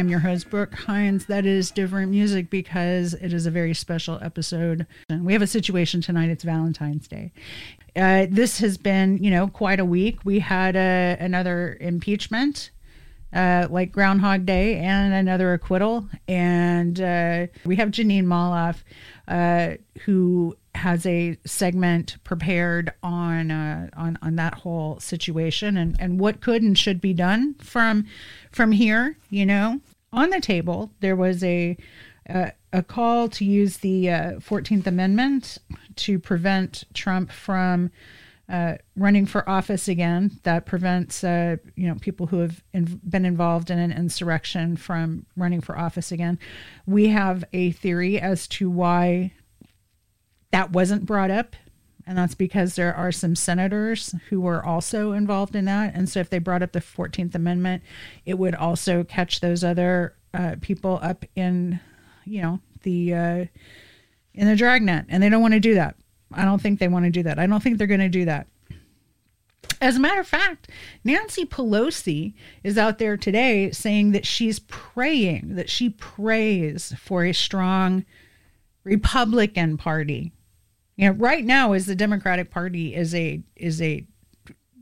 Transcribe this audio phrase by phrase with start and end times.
[0.00, 1.26] I'm your host, Brook Hines.
[1.26, 4.86] That is different music because it is a very special episode.
[5.10, 6.30] We have a situation tonight.
[6.30, 7.32] It's Valentine's Day.
[7.94, 10.24] Uh, this has been, you know, quite a week.
[10.24, 12.70] We had a, another impeachment
[13.34, 16.08] uh, like Groundhog Day and another acquittal.
[16.26, 18.82] And uh, we have Jeanine Molloff,
[19.28, 26.18] uh, who has a segment prepared on uh, on on that whole situation and and
[26.18, 28.06] what could and should be done from
[28.50, 29.18] from here.
[29.30, 29.80] You know,
[30.12, 31.76] on the table there was a
[32.28, 35.58] uh, a call to use the uh, Fourteenth Amendment
[35.96, 37.90] to prevent Trump from
[38.48, 40.38] uh, running for office again.
[40.42, 45.26] That prevents uh, you know people who have in, been involved in an insurrection from
[45.36, 46.38] running for office again.
[46.86, 49.32] We have a theory as to why
[50.52, 51.56] that wasn't brought up.
[52.10, 55.94] And that's because there are some senators who were also involved in that.
[55.94, 57.84] And so if they brought up the 14th Amendment,
[58.26, 61.78] it would also catch those other uh, people up in,
[62.24, 63.44] you know, the uh,
[64.34, 65.06] in the dragnet.
[65.08, 65.94] And they don't want to do that.
[66.32, 67.38] I don't think they want to do that.
[67.38, 68.48] I don't think they're going to do that.
[69.80, 70.68] As a matter of fact,
[71.04, 77.32] Nancy Pelosi is out there today saying that she's praying, that she prays for a
[77.32, 78.04] strong
[78.82, 80.32] Republican Party
[81.00, 84.04] you know, right now is the Democratic Party is a is a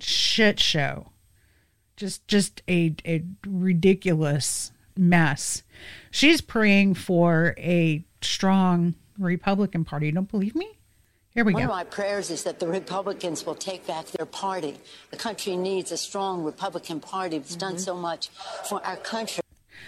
[0.01, 1.13] shit show.
[1.97, 5.63] Just just a a ridiculous mess.
[6.11, 10.07] She's praying for a strong Republican Party.
[10.07, 10.77] You don't believe me?
[11.35, 11.69] Here we One go.
[11.69, 14.77] One of my prayers is that the Republicans will take back their party.
[15.13, 17.61] The country needs a strong Republican Party that's mm-hmm.
[17.61, 18.31] done so much
[18.69, 19.41] for our country.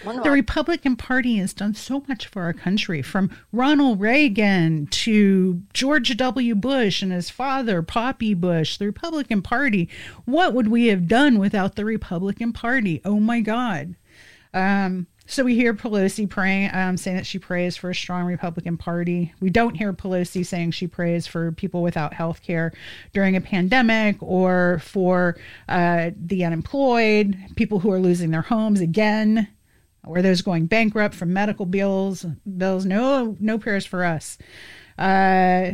[0.04, 6.16] The Republican Party has done so much for our country, from Ronald Reagan to George
[6.16, 6.54] W.
[6.54, 9.88] Bush and his father, Poppy Bush, the Republican Party.
[10.24, 13.00] What would we have done without the Republican Party?
[13.04, 13.94] Oh my God.
[14.54, 18.76] Um, so we hear Pelosi praying, um, saying that she prays for a strong Republican
[18.76, 19.32] Party.
[19.38, 22.72] We don't hear Pelosi saying she prays for people without health care
[23.12, 25.36] during a pandemic or for
[25.68, 29.46] uh, the unemployed, people who are losing their homes again
[30.04, 32.24] or those going bankrupt from medical bills
[32.56, 34.38] bills no no prayers for us.
[34.98, 35.72] Uh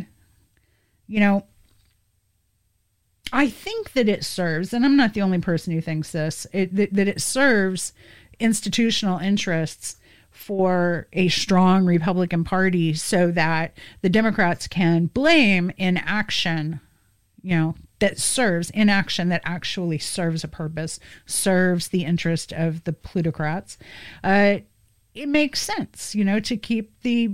[1.06, 1.44] you know
[3.32, 6.75] i think that it serves and i'm not the only person who thinks this it,
[6.75, 7.92] that, that it serves
[8.38, 9.97] institutional interests
[10.31, 16.81] for a strong republican party so that the democrats can blame inaction
[17.43, 22.84] you know that serves in action that actually serves a purpose, serves the interest of
[22.84, 23.79] the plutocrats,
[24.23, 24.59] uh,
[25.15, 27.31] it makes sense, you know, to keep the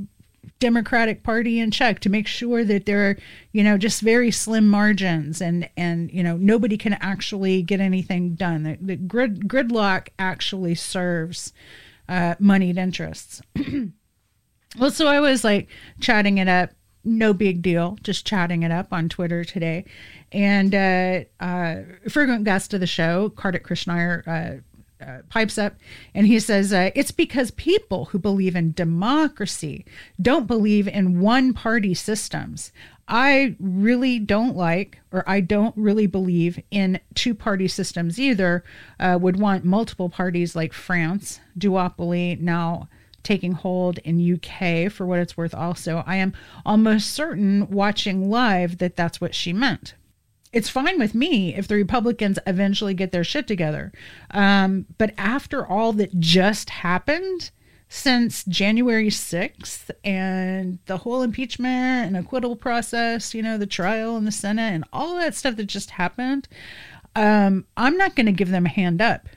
[0.58, 3.16] Democratic Party in check to make sure that there are,
[3.50, 8.34] you know, just very slim margins and and you know nobody can actually get anything
[8.34, 8.62] done.
[8.62, 11.52] The, the grid gridlock actually serves
[12.08, 13.42] uh, moneyed interests.
[14.78, 15.68] well, so I was like
[16.00, 16.70] chatting it up
[17.04, 19.84] no big deal, just chatting it up on Twitter today.
[20.30, 24.60] And uh, uh, frequent guest of the show, Kartik Krishnaiyer, uh,
[25.02, 25.74] uh, pipes up
[26.14, 29.84] and he says, uh, It's because people who believe in democracy
[30.20, 32.72] don't believe in one party systems.
[33.08, 38.62] I really don't like, or I don't really believe in two party systems either.
[39.00, 42.88] Uh, would want multiple parties like France, duopoly, now
[43.22, 46.02] taking hold in UK for what it's worth also.
[46.06, 46.34] I am
[46.64, 49.94] almost certain watching live that that's what she meant.
[50.52, 53.90] It's fine with me if the Republicans eventually get their shit together.
[54.30, 57.50] Um, but after all that just happened
[57.88, 64.24] since January 6th and the whole impeachment and acquittal process, you know, the trial in
[64.24, 66.48] the Senate and all that stuff that just happened,
[67.16, 69.28] um, I'm not going to give them a hand up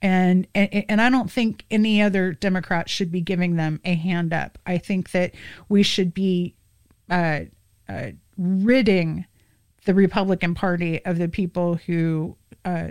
[0.00, 4.32] and, and and I don't think any other Democrat should be giving them a hand
[4.32, 4.58] up.
[4.66, 5.34] I think that
[5.68, 6.54] we should be
[7.10, 7.40] uh,
[7.88, 9.26] uh, ridding
[9.84, 12.88] the Republican Party of the people who uh,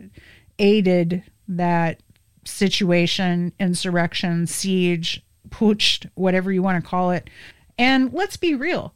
[0.59, 2.01] aided that
[2.43, 7.29] situation, insurrection, siege, putsch, whatever you want to call it.
[7.77, 8.93] And let's be real.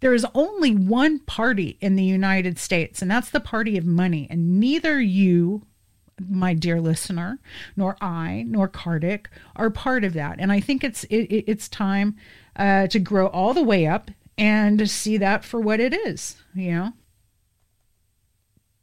[0.00, 4.26] There is only one party in the United States, and that's the party of money.
[4.30, 5.66] And neither you
[6.28, 7.38] my dear listener,
[7.76, 10.36] nor I, nor Kartik are part of that.
[10.38, 12.16] And I think it's it, it's time
[12.56, 16.36] uh, to grow all the way up and see that for what it is.
[16.54, 16.92] You know,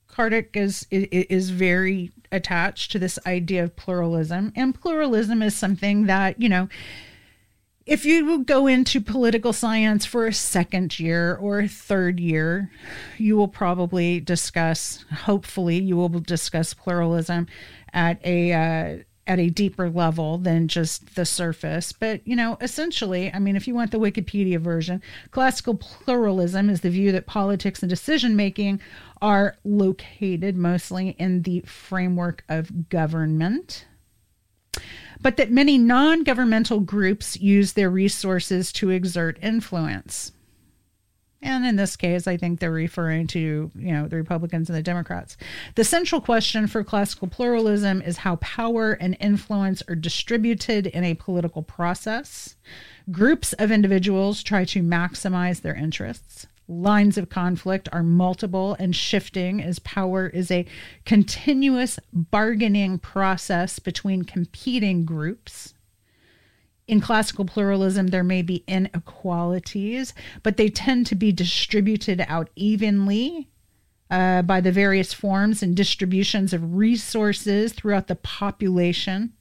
[0.07, 6.41] Kartik is is very attached to this idea of pluralism, and pluralism is something that
[6.41, 6.69] you know
[7.87, 12.69] if you go into political science for a second year or a third year,
[13.17, 17.47] you will probably discuss, hopefully, you will discuss pluralism
[17.93, 21.91] at a uh, at a deeper level than just the surface.
[21.91, 25.01] But, you know, essentially, I mean, if you want the Wikipedia version,
[25.31, 28.79] classical pluralism is the view that politics and decision making
[29.21, 33.85] are located mostly in the framework of government
[35.21, 40.31] but that many non governmental groups use their resources to exert influence.
[41.41, 44.81] And in this case, I think they're referring to, you know, the Republicans and the
[44.81, 45.37] Democrats.
[45.75, 51.13] The central question for classical pluralism is how power and influence are distributed in a
[51.13, 52.55] political process.
[53.11, 59.61] Groups of individuals try to maximize their interests lines of conflict are multiple and shifting
[59.61, 60.65] as power is a
[61.05, 65.73] continuous bargaining process between competing groups.
[66.87, 73.49] In classical pluralism, there may be inequalities, but they tend to be distributed out evenly
[74.09, 79.33] uh, by the various forms and distributions of resources throughout the population.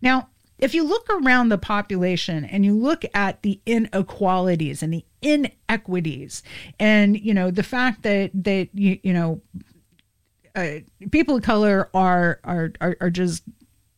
[0.00, 0.28] Now,
[0.58, 6.42] if you look around the population and you look at the inequalities and the inequities.
[6.78, 9.40] And you know the fact that that you, you know
[10.54, 10.80] uh,
[11.10, 13.44] people of color are, are are are just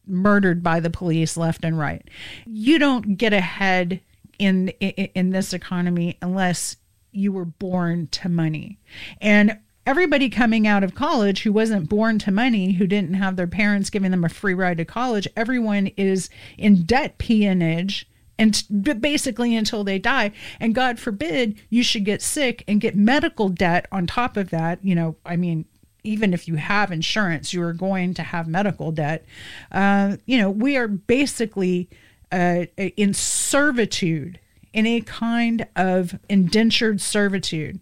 [0.07, 2.09] murdered by the police left and right.
[2.47, 4.01] You don't get ahead
[4.39, 6.77] in in, in this economy unless
[7.13, 8.79] you were born to money.
[9.21, 13.47] And everybody coming out of college who wasn't born to money, who didn't have their
[13.47, 18.07] parents giving them a free ride to college, everyone is in debt peonage
[18.41, 20.33] and basically until they die.
[20.59, 24.83] And God forbid you should get sick and get medical debt on top of that.
[24.83, 25.67] You know, I mean,
[26.03, 29.25] even if you have insurance, you are going to have medical debt.
[29.71, 31.91] Uh, you know, we are basically
[32.33, 34.41] uh, in servitude,
[34.73, 37.81] in a kind of indentured servitude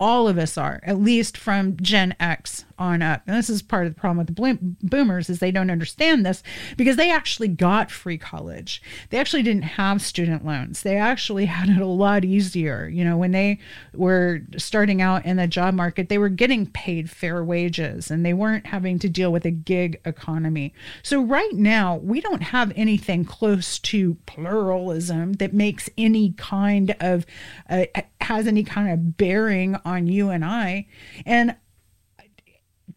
[0.00, 3.22] all of us are, at least from Gen X on up.
[3.26, 6.42] And this is part of the problem with the boomers is they don't understand this
[6.76, 8.82] because they actually got free college.
[9.10, 10.82] They actually didn't have student loans.
[10.82, 12.88] They actually had it a lot easier.
[12.88, 13.58] You know, when they
[13.94, 18.34] were starting out in the job market, they were getting paid fair wages and they
[18.34, 20.72] weren't having to deal with a gig economy.
[21.02, 27.26] So right now, we don't have anything close to pluralism that makes any kind of
[27.68, 27.86] uh,
[28.20, 30.86] has any kind of bearing on you and I.
[31.24, 31.56] And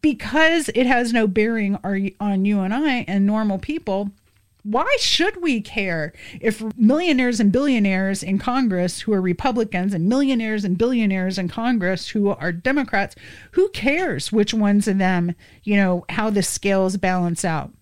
[0.02, 1.78] because it has no bearing
[2.20, 4.10] on you and I and normal people,
[4.64, 10.64] why should we care if millionaires and billionaires in Congress who are Republicans and millionaires
[10.64, 13.16] and billionaires in Congress who are Democrats,
[13.52, 15.34] who cares which ones of them,
[15.64, 17.72] you know, how the scales balance out?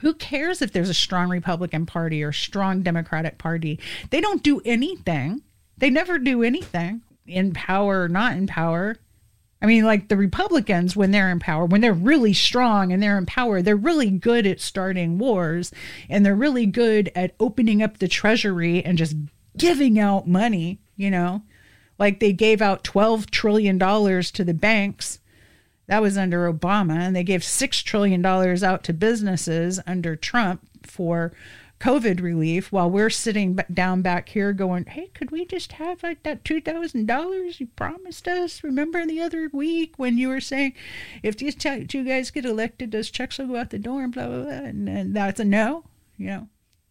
[0.00, 3.80] Who cares if there's a strong Republican Party or strong Democratic Party?
[4.10, 5.42] They don't do anything.
[5.78, 8.96] They never do anything in power or not in power.
[9.66, 13.18] I mean, like the Republicans, when they're in power, when they're really strong and they're
[13.18, 15.72] in power, they're really good at starting wars
[16.08, 19.16] and they're really good at opening up the treasury and just
[19.56, 21.42] giving out money, you know,
[21.98, 25.18] like they gave out $12 trillion to the banks.
[25.88, 26.98] That was under Obama.
[26.98, 31.32] And they gave $6 trillion out to businesses under Trump for
[31.80, 36.22] COVID relief while we're sitting down back here going, hey, could we just have like
[36.22, 38.64] that $2,000 you promised us?
[38.64, 40.72] Remember the other week when you were saying,
[41.22, 44.26] if these two guys get elected, those checks will go out the door and blah,
[44.26, 44.52] blah, blah.
[44.52, 45.84] And, and that's a no,
[46.16, 46.48] you know.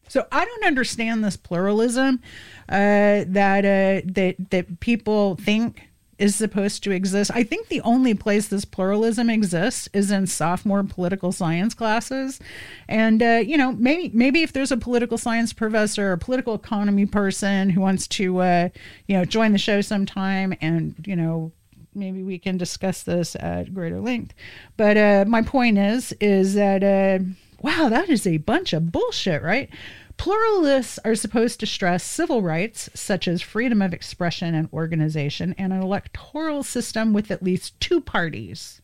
[0.08, 2.22] So I don't understand this pluralism
[2.70, 5.85] uh, that uh, that that people think
[6.17, 7.31] is supposed to exist.
[7.34, 12.39] I think the only place this pluralism exists is in sophomore political science classes.
[12.88, 17.05] And uh, you know, maybe maybe if there's a political science professor or political economy
[17.05, 18.69] person who wants to uh,
[19.07, 21.51] you know join the show sometime and you know
[21.93, 24.34] maybe we can discuss this at greater length.
[24.77, 27.24] But uh, my point is is that uh,
[27.62, 29.69] wow, that is a bunch of bullshit, right?
[30.17, 35.74] Pluralists are supposed to stress civil rights, such as freedom of expression and organization, and
[35.74, 38.81] an electoral system with at least two parties.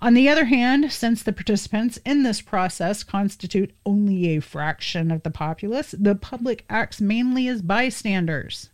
[0.00, 5.22] On the other hand, since the participants in this process constitute only a fraction of
[5.22, 8.70] the populace, the public acts mainly as bystanders.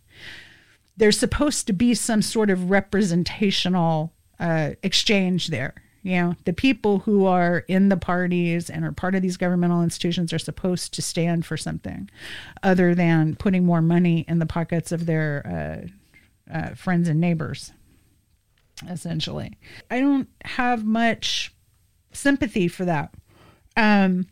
[0.96, 5.74] There's supposed to be some sort of representational uh, exchange there.
[6.02, 9.82] You know, the people who are in the parties and are part of these governmental
[9.82, 12.10] institutions are supposed to stand for something
[12.62, 15.86] other than putting more money in the pockets of their
[16.50, 17.72] uh, uh, friends and neighbors,
[18.88, 19.56] essentially.
[19.90, 21.54] I don't have much
[22.12, 23.14] sympathy for that.
[23.76, 24.26] Um,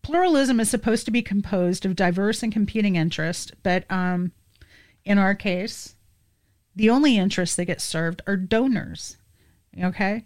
[0.00, 4.32] pluralism is supposed to be composed of diverse and competing interests, but um,
[5.04, 5.96] in our case,
[6.74, 9.18] the only interests that get served are donors.
[9.82, 10.24] Okay?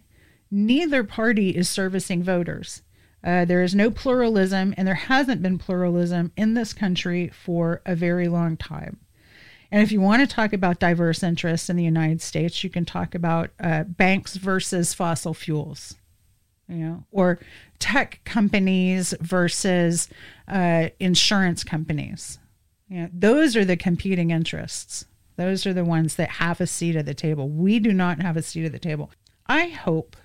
[0.50, 2.82] Neither party is servicing voters.
[3.22, 7.94] Uh, there is no pluralism, and there hasn't been pluralism in this country for a
[7.94, 8.98] very long time.
[9.70, 12.84] And if you want to talk about diverse interests in the United States, you can
[12.84, 15.94] talk about uh, banks versus fossil fuels,
[16.68, 17.38] you know, or
[17.78, 20.08] tech companies versus
[20.46, 22.38] uh, insurance companies.
[22.88, 25.04] You know, those are the competing interests.
[25.36, 27.48] Those are the ones that have a seat at the table.
[27.48, 29.10] We do not have a seat at the table.
[29.46, 30.16] I hope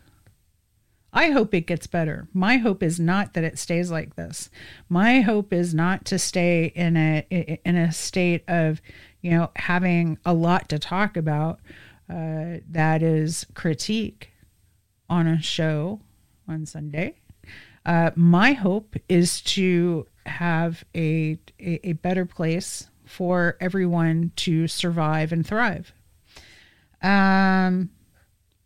[1.15, 2.27] I hope it gets better.
[2.33, 4.49] My hope is not that it stays like this.
[4.89, 7.19] My hope is not to stay in a
[7.63, 8.81] in a state of,
[9.21, 11.59] you know, having a lot to talk about
[12.09, 14.31] uh, that is critique
[15.09, 16.01] on a show
[16.47, 17.15] on Sunday.
[17.85, 25.31] Uh, my hope is to have a, a, a better place for everyone to survive
[25.31, 25.93] and thrive.
[27.01, 27.89] Um,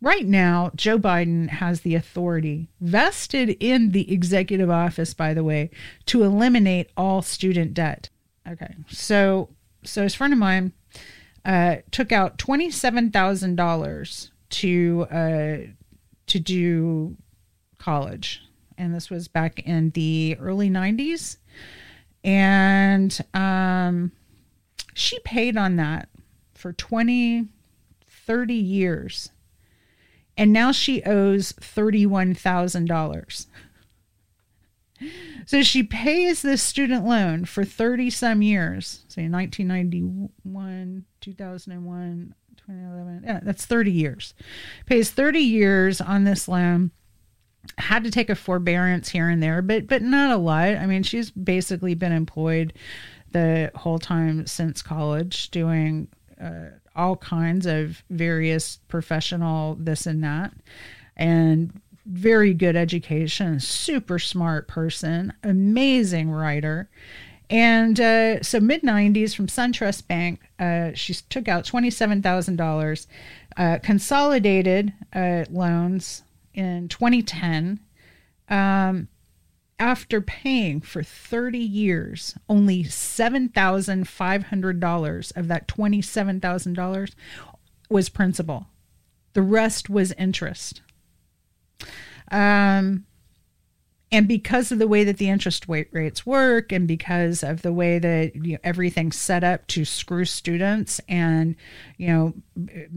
[0.00, 5.70] right now, Joe Biden has the authority vested in the executive office, by the way,
[6.06, 8.08] to eliminate all student debt.
[8.48, 9.50] Okay, so
[9.84, 10.72] so his friend of mine
[11.44, 15.56] uh, took out twenty seven thousand dollars to uh,
[16.26, 17.16] to do
[17.78, 18.42] college,
[18.76, 21.38] and this was back in the early nineties,
[22.24, 24.12] and um,
[24.94, 26.08] she paid on that
[26.54, 27.46] for 20,
[28.08, 29.30] 30 years.
[30.38, 33.46] And now she owes $31,000.
[35.46, 43.22] So she pays this student loan for 30 some years, say 1991, 2001, 2011.
[43.24, 44.34] Yeah, that's 30 years.
[44.86, 46.90] Pays 30 years on this loan.
[47.76, 50.76] Had to take a forbearance here and there, but but not a lot.
[50.76, 52.72] I mean, she's basically been employed
[53.32, 56.08] the whole time since college, doing
[56.40, 60.52] uh, all kinds of various professional this and that,
[61.16, 66.88] and very good education, super smart person, amazing writer.
[67.50, 73.06] And uh, so, mid 90s from SunTrust Bank, uh, she took out $27,000,
[73.56, 77.80] uh, consolidated uh, loans in 2010.
[78.50, 79.08] Um,
[79.78, 87.10] after paying for 30 years, only $7,500 of that $27,000
[87.88, 88.66] was principal.
[89.34, 90.82] The rest was interest.
[92.30, 93.06] Um,
[94.10, 97.72] and because of the way that the interest rate rates work and because of the
[97.72, 101.56] way that you know, everything's set up to screw students and
[101.98, 102.34] you know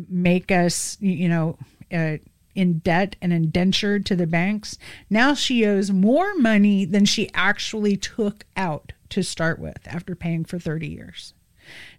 [0.10, 1.58] make us you know
[1.92, 2.18] uh,
[2.56, 4.78] in debt and indentured to the banks.
[5.10, 10.46] Now she owes more money than she actually took out to start with after paying
[10.46, 11.34] for 30 years.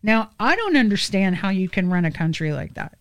[0.03, 2.99] Now, I don't understand how you can run a country like that.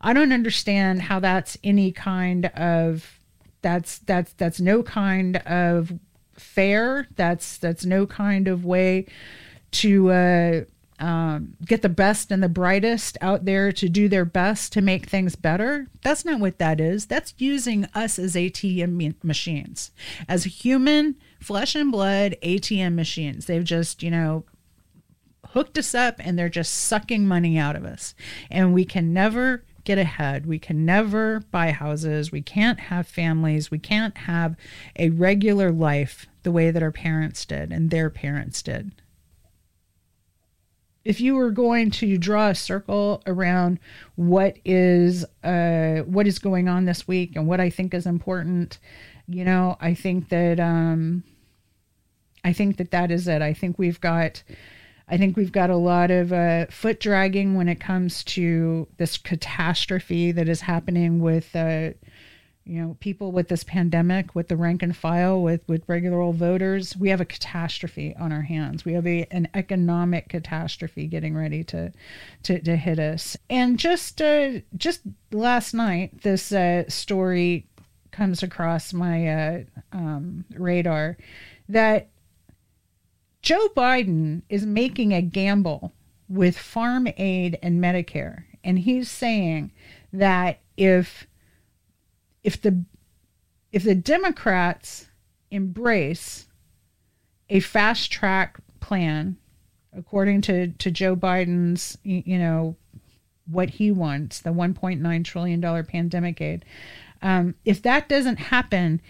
[0.00, 3.18] I don't understand how that's any kind of
[3.62, 5.92] that's that's that's no kind of
[6.34, 7.08] fair.
[7.16, 9.06] That's that's no kind of way
[9.72, 10.60] to uh
[10.98, 15.06] um, get the best and the brightest out there to do their best to make
[15.06, 15.88] things better.
[16.02, 17.06] That's not what that is.
[17.06, 19.90] That's using us as ATM machines,
[20.28, 23.46] as human flesh and blood ATM machines.
[23.46, 24.44] They've just, you know,
[25.50, 28.14] hooked us up and they're just sucking money out of us.
[28.50, 30.46] And we can never get ahead.
[30.46, 32.32] We can never buy houses.
[32.32, 33.70] We can't have families.
[33.70, 34.56] We can't have
[34.96, 38.92] a regular life the way that our parents did and their parents did
[41.06, 43.78] if you were going to draw a circle around
[44.16, 48.80] what is uh, what is going on this week and what I think is important,
[49.28, 51.22] you know, I think that um,
[52.44, 53.40] I think that that is it.
[53.40, 54.42] I think we've got
[55.08, 59.16] I think we've got a lot of uh, foot dragging when it comes to this
[59.16, 61.90] catastrophe that is happening with uh,
[62.66, 66.36] you know, people with this pandemic, with the rank and file, with with regular old
[66.36, 68.84] voters, we have a catastrophe on our hands.
[68.84, 71.92] We have a an economic catastrophe getting ready to
[72.42, 73.36] to, to hit us.
[73.48, 77.68] And just uh, just last night, this uh, story
[78.10, 79.60] comes across my uh,
[79.92, 81.16] um, radar
[81.68, 82.08] that
[83.42, 85.92] Joe Biden is making a gamble
[86.28, 89.70] with farm aid and Medicare, and he's saying
[90.12, 91.28] that if
[92.46, 92.84] if the
[93.72, 95.08] if the Democrats
[95.50, 96.46] embrace
[97.50, 99.36] a fast track plan
[99.96, 102.76] according to to Joe Biden's you know
[103.48, 106.64] what he wants the 1.9 trillion dollar pandemic aid
[107.22, 109.00] um, if that doesn't happen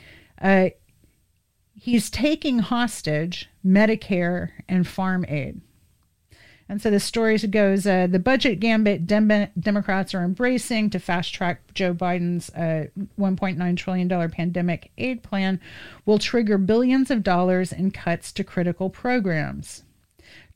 [0.41, 0.69] uh,
[1.77, 5.61] he's taking hostage Medicare and farm aid.
[6.69, 11.33] And so the story goes uh, the budget gambit Dem- Democrats are embracing to fast
[11.33, 12.87] track Joe Biden's uh,
[13.19, 15.61] $1.9 trillion pandemic aid plan
[16.05, 19.85] will trigger billions of dollars in cuts to critical programs.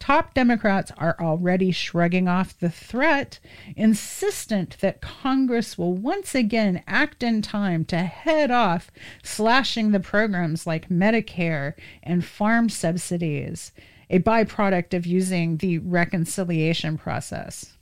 [0.01, 3.39] Top Democrats are already shrugging off the threat,
[3.77, 8.91] insistent that Congress will once again act in time to head off
[9.23, 13.73] slashing the programs like Medicare and farm subsidies,
[14.11, 17.77] a byproduct of using the reconciliation process.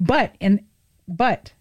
[0.00, 0.64] But in
[1.06, 1.52] but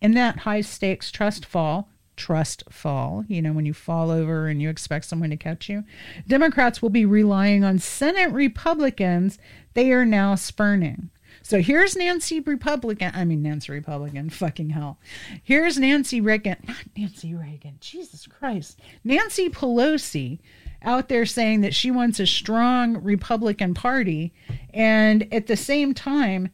[0.00, 4.62] in that high stakes trust fall, trust fall, you know, when you fall over and
[4.62, 5.82] you expect someone to catch you,
[6.28, 9.38] Democrats will be relying on Senate Republicans
[9.74, 11.10] they are now spurning.
[11.42, 14.98] So here's Nancy Republican, I mean, Nancy Republican, fucking hell.
[15.42, 18.80] Here's Nancy Reagan, not Nancy Reagan, Jesus Christ.
[19.04, 20.38] Nancy Pelosi
[20.82, 24.32] out there saying that she wants a strong Republican Party.
[24.72, 26.50] And at the same time,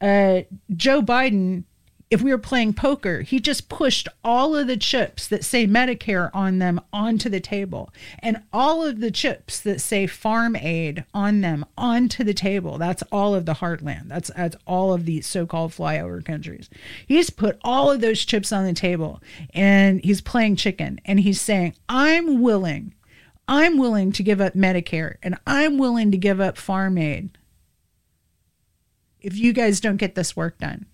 [0.00, 0.42] uh,
[0.74, 1.64] Joe Biden
[2.10, 6.28] if we were playing poker, he just pushed all of the chips that say Medicare
[6.34, 11.40] on them onto the table and all of the chips that say farm aid on
[11.40, 12.78] them onto the table.
[12.78, 14.08] That's all of the heartland.
[14.08, 16.68] That's that's all of the so-called flyover countries.
[17.06, 19.22] He's put all of those chips on the table
[19.54, 22.92] and he's playing chicken and he's saying, "I'm willing.
[23.50, 27.36] I'm willing to give up Medicare and I'm willing to give up farm aid
[29.20, 30.86] if you guys don't get this work done."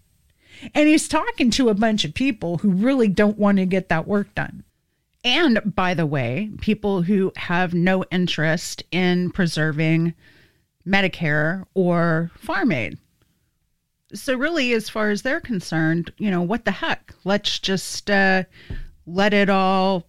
[0.75, 4.08] And he's talking to a bunch of people who really don't want to get that
[4.08, 4.64] work done.
[5.25, 10.14] And by the way, people who have no interest in preserving
[10.87, 12.98] Medicare or Farm Aid.
[14.14, 17.12] So, really, as far as they're concerned, you know, what the heck?
[17.24, 18.44] Let's just uh,
[19.04, 20.07] let it all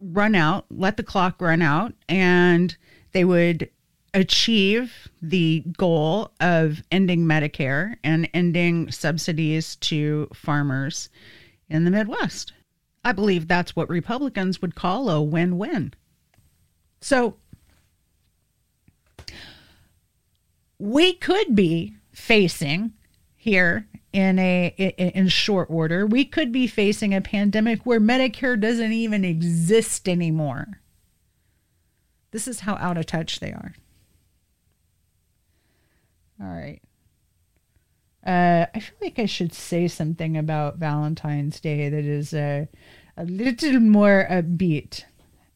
[0.00, 2.76] run out, let the clock run out, and
[3.12, 3.70] they would
[4.14, 11.10] achieve the goal of ending Medicare and ending subsidies to farmers
[11.68, 12.52] in the Midwest.
[13.04, 15.94] I believe that's what Republicans would call a win win.
[17.00, 17.36] So
[20.78, 22.92] we could be facing
[23.36, 28.92] here in a in short order we could be facing a pandemic where medicare doesn't
[28.92, 30.80] even exist anymore.
[32.30, 33.74] This is how out of touch they are.
[36.40, 36.80] All right.
[38.26, 42.66] Uh, I feel like I should say something about Valentine's Day that is uh,
[43.18, 45.04] a little more upbeat,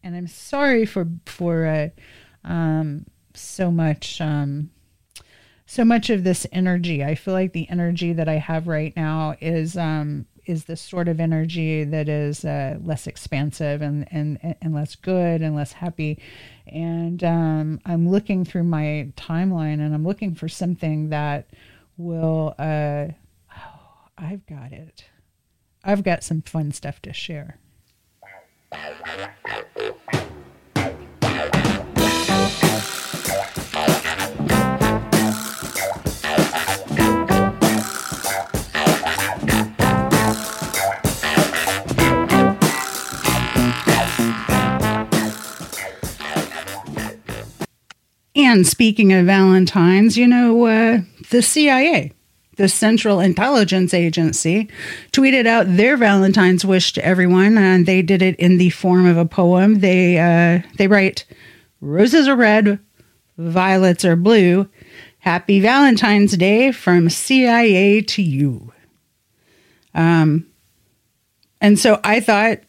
[0.04, 1.88] and I'm sorry for for uh,
[2.44, 4.70] um, so much um,
[5.70, 7.04] so much of this energy.
[7.04, 11.06] I feel like the energy that I have right now is um, is the sort
[11.06, 16.18] of energy that is uh, less expansive and, and and less good and less happy
[16.66, 21.50] and um, I'm looking through my timeline and I'm looking for something that
[21.96, 22.56] will.
[22.58, 23.06] Uh,
[23.56, 25.04] oh, I've got it.
[25.84, 27.58] I've got some fun stuff to share.
[48.34, 52.12] And speaking of Valentine's, you know, uh, the CIA,
[52.56, 54.68] the Central Intelligence Agency,
[55.12, 59.16] tweeted out their Valentine's wish to everyone, and they did it in the form of
[59.16, 59.80] a poem.
[59.80, 61.24] They uh, they write,
[61.80, 62.78] "Roses are red,
[63.36, 64.68] violets are blue.
[65.18, 68.72] Happy Valentine's Day from CIA to you."
[69.92, 70.46] Um,
[71.60, 72.60] and so I thought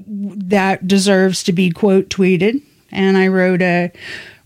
[0.00, 3.92] that deserves to be quote tweeted, and I wrote a.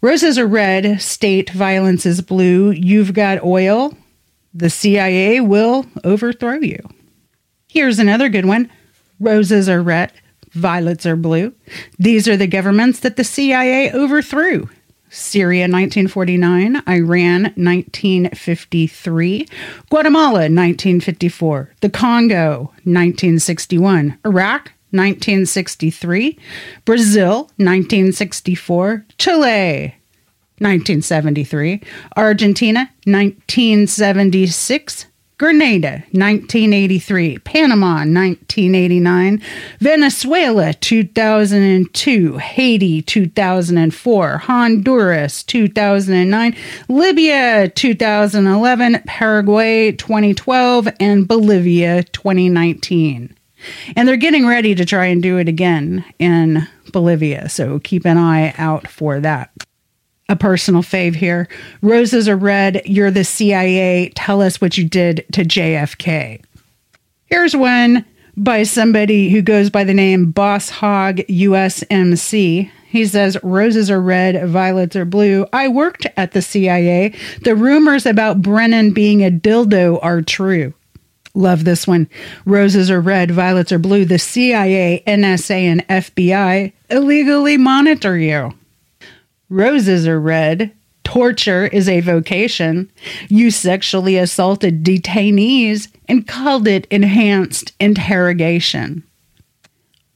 [0.03, 2.73] Roses are red, state violence is blue.
[2.73, 3.97] You've got oil.
[4.53, 6.81] The CIA will overthrow you.
[7.69, 8.69] Here's another good one
[9.21, 10.13] Roses are red,
[10.51, 11.55] violets are blue.
[12.01, 14.69] These are the governments that the CIA overthrew.
[15.09, 19.49] Syria 1949, Iran 1953,
[19.89, 26.39] Guatemala 1954, the Congo 1961, Iraq 1963,
[26.85, 29.97] Brazil 1964, Chile
[30.59, 31.83] 1973,
[32.17, 35.07] Argentina 1976,
[35.43, 39.43] Grenada 1983, Panama 1989,
[39.81, 46.55] Venezuela 2002, Haiti 2004, Honduras 2009,
[46.89, 53.35] Libya 2011, Paraguay 2012, and Bolivia 2019.
[53.97, 57.49] And they're getting ready to try and do it again in Bolivia.
[57.49, 59.51] So keep an eye out for that.
[60.29, 61.49] A personal fave here.
[61.83, 62.83] Roses are red.
[62.87, 64.11] You're the CIA.
[64.15, 66.43] Tell us what you did to JFK.
[67.27, 68.05] Here's one
[68.37, 72.71] by somebody who goes by the name Boss Hog USMC.
[72.87, 75.47] He says, Roses are red, violets are blue.
[75.53, 77.15] I worked at the CIA.
[77.43, 80.75] The rumors about Brennan being a dildo are true.
[81.35, 82.09] Love this one.
[82.45, 84.05] Roses are red, violets are blue.
[84.05, 88.53] The CIA, NSA, and FBI illegally monitor you.
[89.49, 90.73] Roses are red.
[91.05, 92.91] Torture is a vocation.
[93.29, 99.03] You sexually assaulted detainees and called it enhanced interrogation.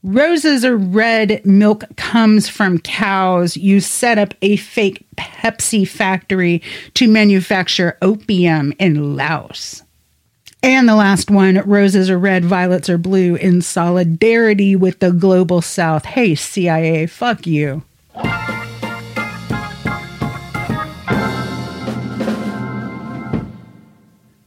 [0.03, 3.57] Roses are red, milk comes from cows.
[3.57, 6.61] You set up a fake Pepsi factory
[6.93, 9.83] to manufacture opium in Laos.
[10.63, 15.61] And the last one roses are red, violets are blue in solidarity with the global
[15.61, 16.05] south.
[16.05, 17.83] Hey, CIA, fuck you.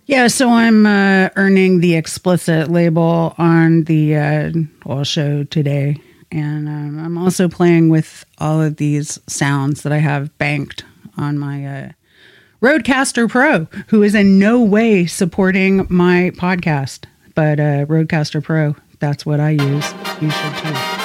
[0.06, 5.98] Yeah, so I'm uh, earning the explicit label on the uh, show today.
[6.32, 10.84] And um, I'm also playing with all of these sounds that I have banked
[11.16, 11.88] on my uh,
[12.60, 17.06] Rodecaster Pro, who is in no way supporting my podcast.
[17.34, 19.94] But uh, Rodecaster Pro, that's what I use.
[20.20, 20.99] You should too.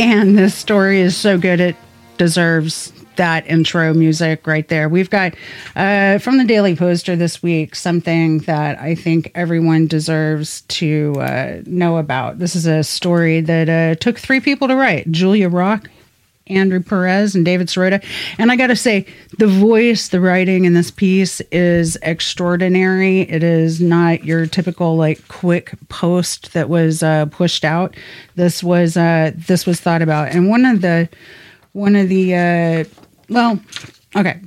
[0.00, 1.76] And this story is so good, it
[2.16, 4.88] deserves that intro music right there.
[4.88, 5.34] We've got
[5.76, 11.60] uh, from the Daily Poster this week something that I think everyone deserves to uh,
[11.66, 12.38] know about.
[12.38, 15.90] This is a story that uh, took three people to write Julia Rock,
[16.50, 18.04] Andrew Perez and David Sirota.
[18.38, 19.06] And I got to say,
[19.38, 23.20] the voice, the writing in this piece is extraordinary.
[23.22, 27.96] It is not your typical like quick post that was uh, pushed out.
[28.34, 31.08] This was uh, this was thought about, and one of the
[31.72, 32.84] one of the uh,
[33.28, 33.60] well,
[34.16, 34.40] okay.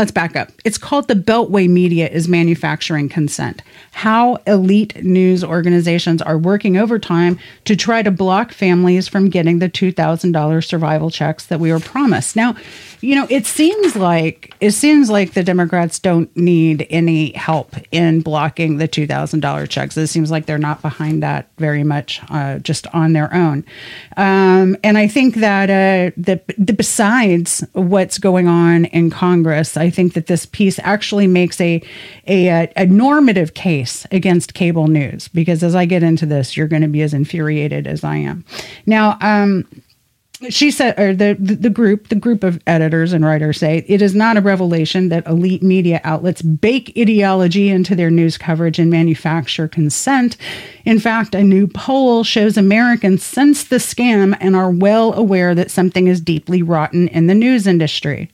[0.00, 0.48] Let's back up.
[0.64, 3.60] It's called the Beltway Media is Manufacturing Consent.
[3.92, 9.68] How elite news organizations are working overtime to try to block families from getting the
[9.68, 12.34] $2,000 survival checks that we were promised.
[12.34, 12.56] Now,
[13.00, 18.20] you know, it seems like it seems like the Democrats don't need any help in
[18.20, 19.96] blocking the two thousand dollar checks.
[19.96, 23.64] It seems like they're not behind that very much, uh, just on their own.
[24.16, 29.88] Um, and I think that uh, the, the besides what's going on in Congress, I
[29.88, 31.82] think that this piece actually makes a
[32.26, 36.82] a, a normative case against cable news because as I get into this, you're going
[36.82, 38.44] to be as infuriated as I am.
[38.84, 39.16] Now.
[39.20, 39.66] Um,
[40.48, 44.14] she said, or the, the group, the group of editors and writers say it is
[44.14, 49.68] not a revelation that elite media outlets bake ideology into their news coverage and manufacture
[49.68, 50.38] consent.
[50.86, 55.70] In fact, a new poll shows Americans sense the scam and are well aware that
[55.70, 58.30] something is deeply rotten in the news industry.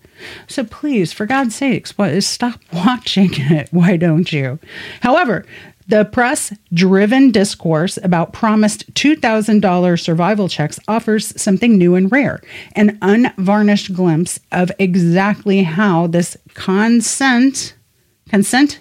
[0.46, 3.68] So please, for God's sakes, stop watching it.
[3.70, 4.58] Why don't you?
[5.00, 5.44] However,
[5.88, 12.40] the press driven discourse about promised $2,000 survival checks offers something new and rare
[12.72, 17.74] an unvarnished glimpse of exactly how this consent,
[18.28, 18.80] consent,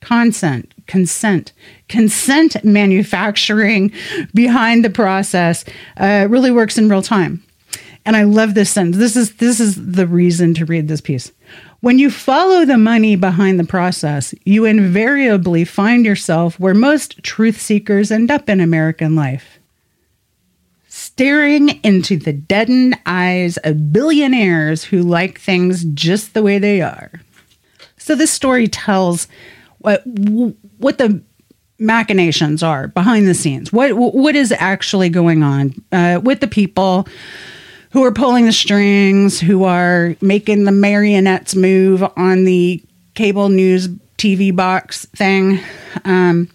[0.00, 1.52] consent, consent,
[1.88, 3.92] consent manufacturing
[4.34, 5.64] behind the process
[5.96, 7.42] uh, really works in real time.
[8.04, 8.96] And I love this sentence.
[8.96, 11.30] This is this is the reason to read this piece.
[11.82, 17.60] When you follow the money behind the process, you invariably find yourself where most truth
[17.60, 19.58] seekers end up in American life
[20.86, 27.10] staring into the deadened eyes of billionaires who like things just the way they are.
[27.96, 29.26] So this story tells
[29.78, 30.06] what
[30.78, 31.20] what the
[31.80, 33.72] machinations are behind the scenes.
[33.72, 37.08] What what is actually going on uh, with the people
[37.92, 42.82] who are pulling the strings, who are making the marionettes move on the
[43.14, 45.60] cable news TV box thing.
[46.04, 46.48] Um,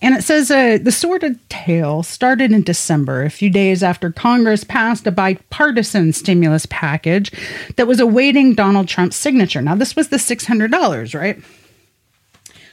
[0.00, 4.62] and it says uh, the sordid tale started in December, a few days after Congress
[4.62, 7.32] passed a bipartisan stimulus package
[7.76, 9.60] that was awaiting Donald Trump's signature.
[9.60, 11.38] Now, this was the $600, right?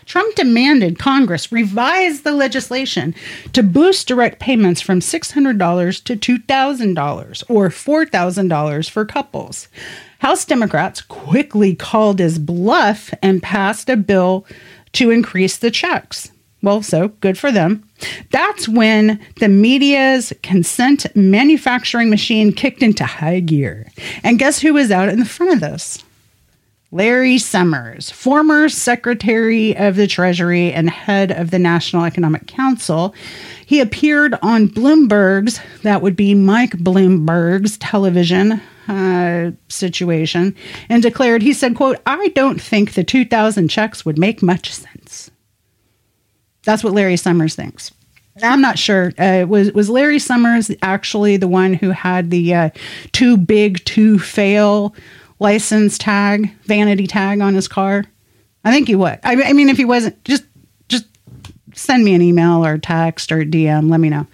[0.06, 3.16] Trump demanded Congress revise the legislation
[3.54, 9.68] to boost direct payments from $600 to $2,000 or $4,000 for couples.
[10.20, 14.46] House Democrats quickly called his bluff and passed a bill
[14.94, 16.32] to increase the checks.
[16.62, 17.88] Well, so good for them.
[18.32, 23.92] That's when the media's consent manufacturing machine kicked into high gear.
[24.24, 26.04] And guess who was out in the front of this?
[26.96, 33.14] Larry Summers, former Secretary of the Treasury and head of the National Economic Council.
[33.66, 40.56] He appeared on Bloomberg's, that would be Mike Bloomberg's television uh, situation,
[40.88, 45.30] and declared, he said, quote, I don't think the 2000 checks would make much sense.
[46.64, 47.92] That's what Larry Summers thinks.
[48.42, 49.12] I'm not sure.
[49.18, 52.70] Uh, was was Larry Summers actually the one who had the uh,
[53.14, 54.94] too big to fail
[55.40, 58.06] license tag, vanity tag on his car?
[58.64, 59.20] I think he would.
[59.24, 60.44] I, I mean, if he wasn't, just
[60.88, 61.06] just
[61.74, 63.90] send me an email or text or DM.
[63.90, 64.26] Let me know.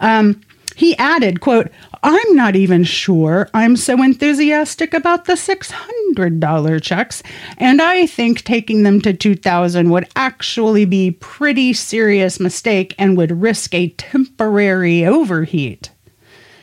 [0.00, 0.40] Um,
[0.76, 1.70] he added, "quote
[2.02, 7.22] I'm not even sure I'm so enthusiastic about the $600 checks,
[7.56, 13.40] and I think taking them to 2000 would actually be pretty serious mistake and would
[13.40, 15.90] risk a temporary overheat."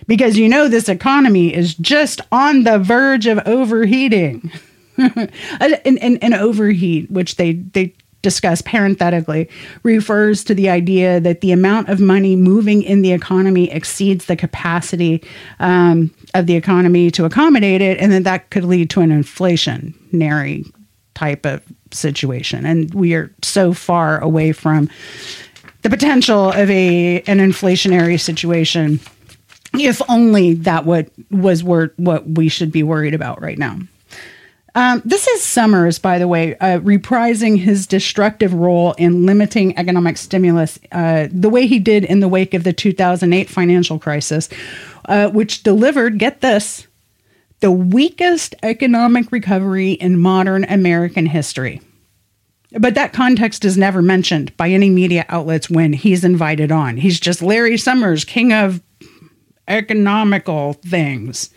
[0.07, 4.51] Because you know this economy is just on the verge of overheating.
[4.97, 7.93] and, an, an overheat, which they, they
[8.25, 9.47] discuss parenthetically
[9.83, 14.35] refers to the idea that the amount of money moving in the economy exceeds the
[14.35, 15.23] capacity
[15.59, 20.65] um, of the economy to accommodate it, and that that could lead to an inflationary
[21.13, 22.65] type of situation.
[22.65, 24.89] And we are so far away from
[25.83, 28.99] the potential of a an inflationary situation.
[29.79, 33.79] If only that what was what we should be worried about right now.
[34.75, 40.17] Um, this is Summers, by the way, uh, reprising his destructive role in limiting economic
[40.17, 44.49] stimulus uh, the way he did in the wake of the 2008 financial crisis,
[45.05, 46.87] uh, which delivered, get this,
[47.61, 51.81] the weakest economic recovery in modern American history.
[52.77, 56.97] But that context is never mentioned by any media outlets when he's invited on.
[56.97, 58.81] He's just Larry Summers, king of
[59.67, 61.49] economical things.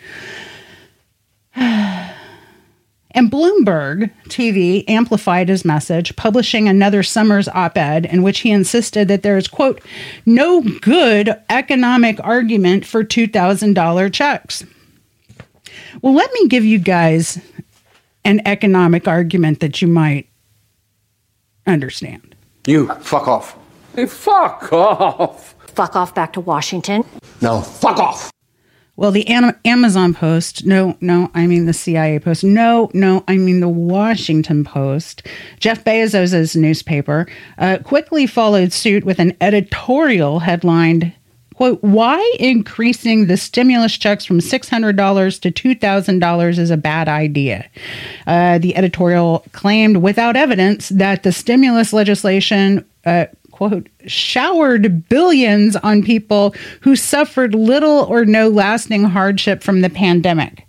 [3.13, 9.09] And Bloomberg TV amplified his message, publishing another Summers op ed in which he insisted
[9.09, 9.83] that there is, quote,
[10.27, 14.63] no good economic argument for $2,000 checks.
[16.03, 17.41] Well, let me give you guys
[18.25, 20.29] an economic argument that you might
[21.67, 22.37] understand.
[22.67, 23.57] You, fuck off.
[23.97, 25.55] Hey, fuck off.
[25.79, 27.05] Fuck off back to Washington.
[27.41, 28.33] No, fuck off.
[28.97, 33.61] Well, the Amazon Post, no, no, I mean the CIA Post, no, no, I mean
[33.61, 35.25] the Washington Post,
[35.61, 41.13] Jeff Bezos' newspaper, uh, quickly followed suit with an editorial headlined,
[41.55, 47.71] quote, Why increasing the stimulus checks from $600 to $2,000 is a bad idea.
[48.27, 53.27] Uh, the editorial claimed without evidence that the stimulus legislation uh,
[53.59, 60.65] quote, showered billions on people who suffered little or no lasting hardship from the pandemic.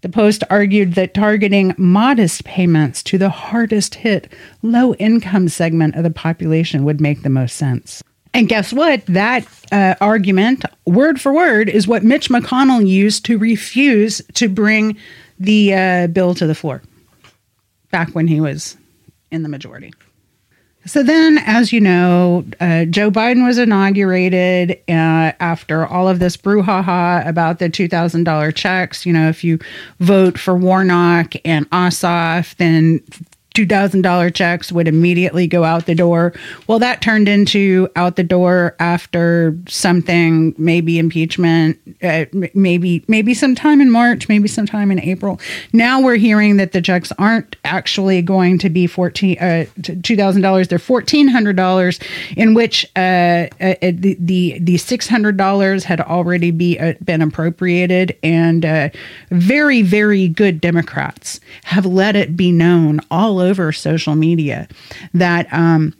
[0.00, 6.04] The Post argued that targeting modest payments to the hardest hit low income segment of
[6.04, 8.02] the population would make the most sense.
[8.32, 9.04] And guess what?
[9.04, 14.96] That uh, argument, word for word, is what Mitch McConnell used to refuse to bring
[15.38, 16.82] the uh, bill to the floor
[17.90, 18.78] back when he was
[19.30, 19.92] in the majority.
[20.84, 26.36] So then, as you know, uh, Joe Biden was inaugurated uh, after all of this
[26.36, 29.06] brouhaha about the $2,000 checks.
[29.06, 29.60] You know, if you
[30.00, 33.00] vote for Warnock and Ossoff, then
[33.54, 36.32] $2,000 checks would immediately go out the door.
[36.66, 43.80] Well, that turned into out the door after something, maybe impeachment, uh, maybe maybe sometime
[43.80, 45.38] in March, maybe sometime in April.
[45.72, 49.66] Now we're hearing that the checks aren't actually going to be fourteen uh,
[50.02, 50.68] two thousand dollars.
[50.68, 52.00] They're fourteen hundred dollars,
[52.36, 54.78] in which uh, uh, the the, the
[55.10, 58.88] hundred dollars had already be uh, been appropriated, and uh,
[59.30, 64.68] very very good Democrats have let it be known all over social media
[65.12, 65.94] that um,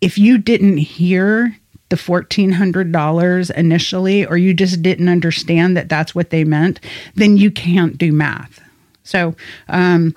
[0.00, 1.56] if you didn't hear
[1.88, 6.80] the $1,400 initially, or you just didn't understand that that's what they meant,
[7.14, 8.60] then you can't do math.
[9.04, 9.34] So,
[9.68, 10.14] um,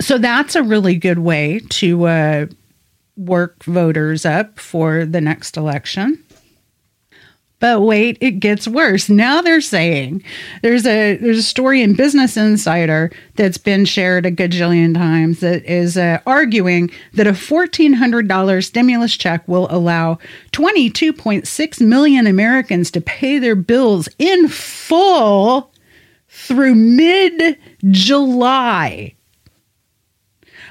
[0.00, 2.46] so that's a really good way to uh,
[3.16, 6.22] work voters up for the next election.
[7.66, 9.08] But wait, it gets worse.
[9.08, 10.22] Now they're saying
[10.62, 15.64] there's a there's a story in Business Insider that's been shared a gajillion times that
[15.64, 20.20] is uh, arguing that a $1,400 stimulus check will allow
[20.52, 25.72] 22.6 million Americans to pay their bills in full
[26.28, 27.58] through mid
[27.90, 29.12] July.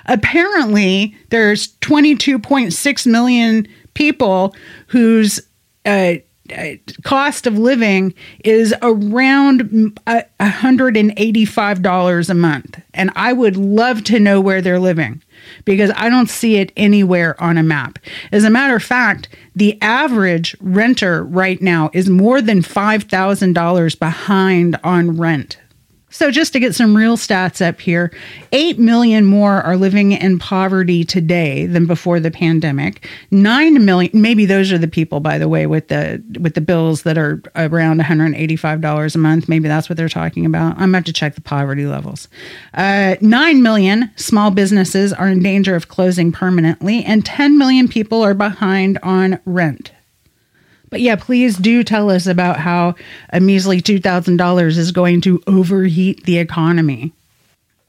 [0.05, 4.55] Apparently, there's 22.6 million people
[4.87, 5.41] whose
[5.85, 6.13] uh,
[6.55, 9.61] Uh, cost of living is around
[10.05, 12.79] $185 a month.
[12.93, 15.23] And I would love to know where they're living
[15.65, 17.97] because I don't see it anywhere on a map.
[18.31, 24.77] As a matter of fact, the average renter right now is more than $5,000 behind
[24.83, 25.57] on rent.
[26.15, 28.09] So, just to get some real stats up here,
[28.53, 33.05] 8 million more are living in poverty today than before the pandemic.
[33.31, 37.03] 9 million, maybe those are the people, by the way, with the with the bills
[37.03, 39.49] that are around $185 a month.
[39.49, 40.77] Maybe that's what they're talking about.
[40.77, 42.29] I'm about to check the poverty levels.
[42.73, 48.21] Uh, 9 million small businesses are in danger of closing permanently, and 10 million people
[48.21, 49.91] are behind on rent.
[50.95, 52.95] But yeah, please do tell us about how
[53.33, 57.11] a measly $2,000 is going to overheat the economy.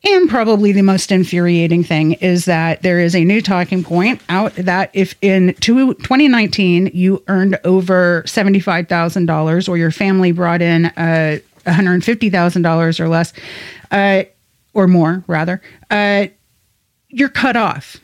[0.03, 4.57] And probably the most infuriating thing is that there is a new talking point out
[4.57, 13.01] that if in 2019 you earned over $75,000 or your family brought in uh, $150,000
[13.01, 13.33] or less,
[13.93, 14.25] uh,
[14.75, 16.27] or more rather, uh,
[17.11, 17.99] you're cut off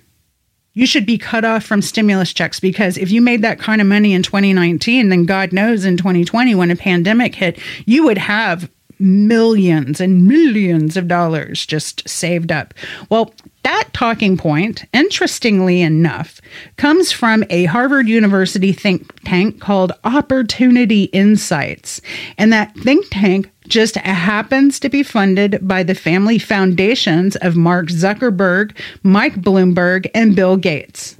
[0.75, 3.87] you should be cut off from stimulus checks because if you made that kind of
[3.87, 8.71] money in 2019, then God knows in 2020, when a pandemic hit, you would have
[8.99, 12.73] millions and millions of dollars just saved up.
[13.11, 16.41] Well, that talking point, interestingly enough,
[16.77, 22.01] comes from a Harvard University think tank called Opportunity Insights.
[22.39, 27.87] And that think tank just happens to be funded by the family foundations of Mark
[27.87, 31.17] Zuckerberg, Mike Bloomberg, and Bill Gates.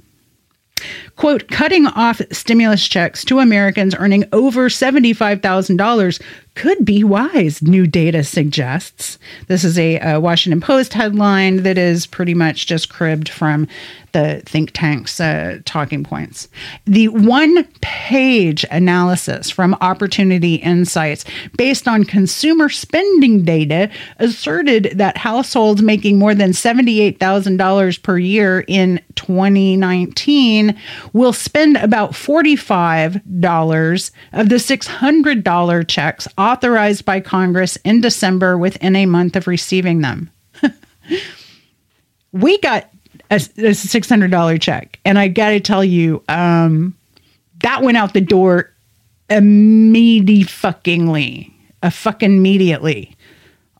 [1.15, 6.21] Quote, cutting off stimulus checks to Americans earning over $75,000
[6.55, 9.17] could be wise, new data suggests.
[9.47, 13.67] This is a, a, Washington Post headline that is pretty much just cribbed from
[14.13, 16.47] the think tank's uh, talking points.
[16.85, 21.25] The one page analysis from Opportunity Insights,
[21.57, 29.01] based on consumer spending data, asserted that households making more than $78,000 per year in
[29.15, 30.79] 2019
[31.11, 39.05] will spend about $45 of the $600 checks authorized by Congress in December within a
[39.05, 40.29] month of receiving them.
[42.31, 42.89] we got
[43.33, 44.99] a, a $600 check.
[45.05, 46.95] And I got to tell you, um,
[47.61, 48.71] that went out the door
[49.29, 51.51] immediately fuckingly.
[51.81, 53.15] A fucking immediately.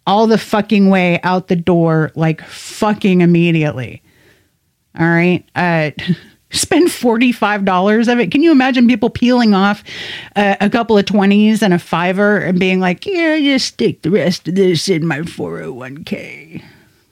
[0.05, 4.01] All the fucking way out the door, like fucking immediately.
[4.99, 5.45] All right.
[5.55, 5.91] Uh,
[6.51, 8.31] spend $45 of it.
[8.31, 9.83] Can you imagine people peeling off
[10.35, 14.11] uh, a couple of 20s and a fiver and being like, yeah, just stick the
[14.11, 16.63] rest of this in my 401k?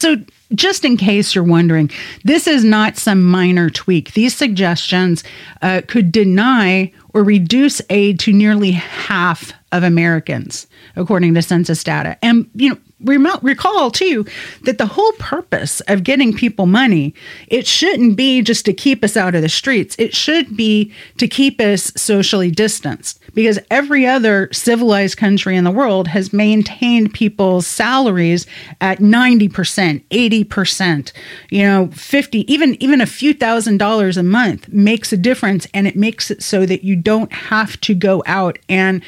[0.01, 0.15] So,
[0.55, 1.91] just in case you're wondering,
[2.23, 4.13] this is not some minor tweak.
[4.13, 5.23] These suggestions
[5.61, 12.17] uh, could deny or reduce aid to nearly half of Americans, according to census data.
[12.23, 14.25] And, you know, recall too
[14.63, 17.13] that the whole purpose of getting people money
[17.47, 19.95] it shouldn't be just to keep us out of the streets.
[19.97, 25.71] It should be to keep us socially distanced because every other civilized country in the
[25.71, 28.45] world has maintained people's salaries
[28.81, 31.11] at 90% 80%
[31.49, 35.87] you know 50 even even a few thousand dollars a month makes a difference and
[35.87, 39.01] it makes it so that you don't have to go out and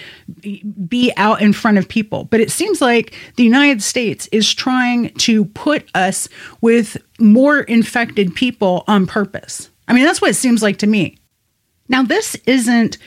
[0.88, 2.26] be out in front of people.
[2.26, 6.28] But it seems like the united States is trying to put us
[6.62, 9.70] with more infected people on purpose.
[9.88, 11.18] I mean, that's what it seems like to me.
[11.90, 12.98] Now, this isn't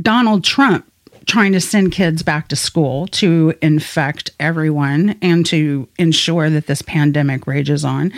[0.00, 0.90] Donald Trump
[1.26, 6.82] trying to send kids back to school to infect everyone and to ensure that this
[6.82, 8.12] pandemic rages on.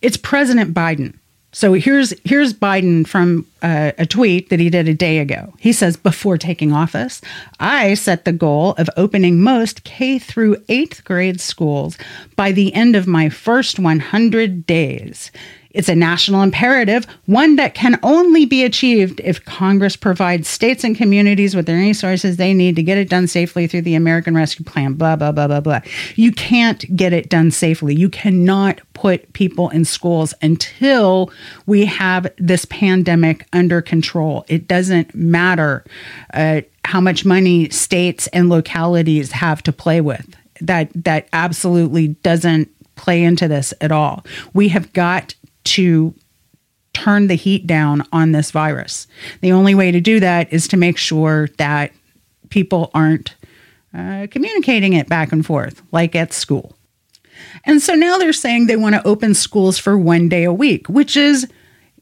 [0.00, 1.18] It's President Biden
[1.56, 5.54] so here's here's Biden from uh, a tweet that he did a day ago.
[5.58, 7.22] He says, "Before taking office,
[7.58, 11.96] I set the goal of opening most K through 8th grade schools
[12.36, 15.30] by the end of my first 100 days.
[15.76, 20.96] It's a national imperative, one that can only be achieved if Congress provides states and
[20.96, 24.64] communities with the resources they need to get it done safely through the American Rescue
[24.64, 25.80] Plan, blah, blah, blah, blah, blah.
[26.14, 27.94] You can't get it done safely.
[27.94, 31.30] You cannot put people in schools until
[31.66, 34.46] we have this pandemic under control.
[34.48, 35.84] It doesn't matter
[36.32, 40.34] uh, how much money states and localities have to play with.
[40.62, 44.24] That that absolutely doesn't play into this at all.
[44.54, 45.34] We have got
[45.66, 46.14] to
[46.92, 49.06] turn the heat down on this virus.
[49.42, 51.92] The only way to do that is to make sure that
[52.48, 53.34] people aren't
[53.94, 56.76] uh, communicating it back and forth like at school.
[57.64, 60.88] And so now they're saying they want to open schools for one day a week,
[60.88, 61.46] which is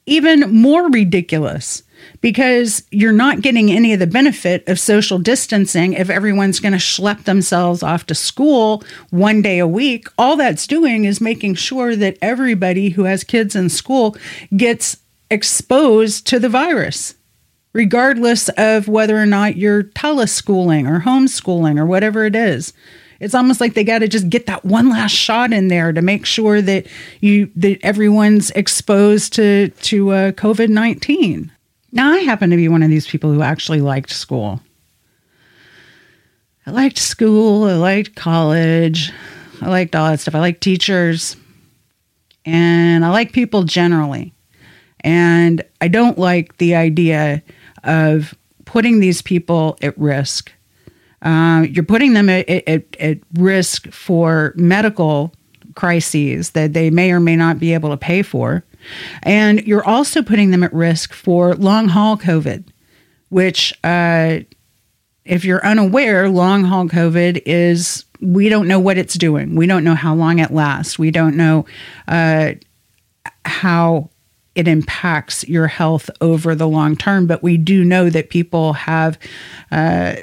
[0.06, 1.82] even more ridiculous
[2.24, 6.78] because you're not getting any of the benefit of social distancing if everyone's going to
[6.78, 10.08] schlep themselves off to school one day a week.
[10.16, 14.16] All that's doing is making sure that everybody who has kids in school
[14.56, 14.96] gets
[15.30, 17.14] exposed to the virus,
[17.74, 22.72] regardless of whether or not you're teleschooling or homeschooling or whatever it is.
[23.20, 26.00] It's almost like they got to just get that one last shot in there to
[26.00, 26.86] make sure that
[27.20, 31.50] you that everyone's exposed to to uh, COVID nineteen.
[31.94, 34.60] Now, I happen to be one of these people who actually liked school.
[36.66, 39.12] I liked school, I liked college,
[39.62, 40.34] I liked all that stuff.
[40.34, 41.36] I like teachers,
[42.44, 44.34] and I like people generally.
[45.00, 47.42] And I don't like the idea
[47.84, 48.34] of
[48.64, 50.50] putting these people at risk.
[51.22, 55.32] Uh, you're putting them at, at, at risk for medical
[55.76, 58.64] crises that they may or may not be able to pay for.
[59.22, 62.64] And you're also putting them at risk for long haul COVID,
[63.28, 64.40] which, uh,
[65.24, 69.54] if you're unaware, long haul COVID is we don't know what it's doing.
[69.54, 70.98] We don't know how long it lasts.
[70.98, 71.66] We don't know
[72.08, 72.52] uh,
[73.44, 74.10] how
[74.54, 77.26] it impacts your health over the long term.
[77.26, 79.18] But we do know that people have.
[79.70, 80.16] Uh,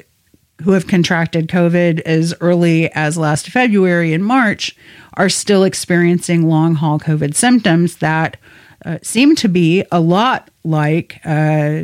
[0.62, 4.76] who have contracted COVID as early as last February and March
[5.14, 8.36] are still experiencing long haul COVID symptoms that
[8.84, 11.82] uh, seem to be a lot like uh,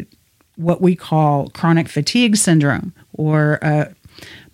[0.57, 3.86] what we call chronic fatigue syndrome or uh,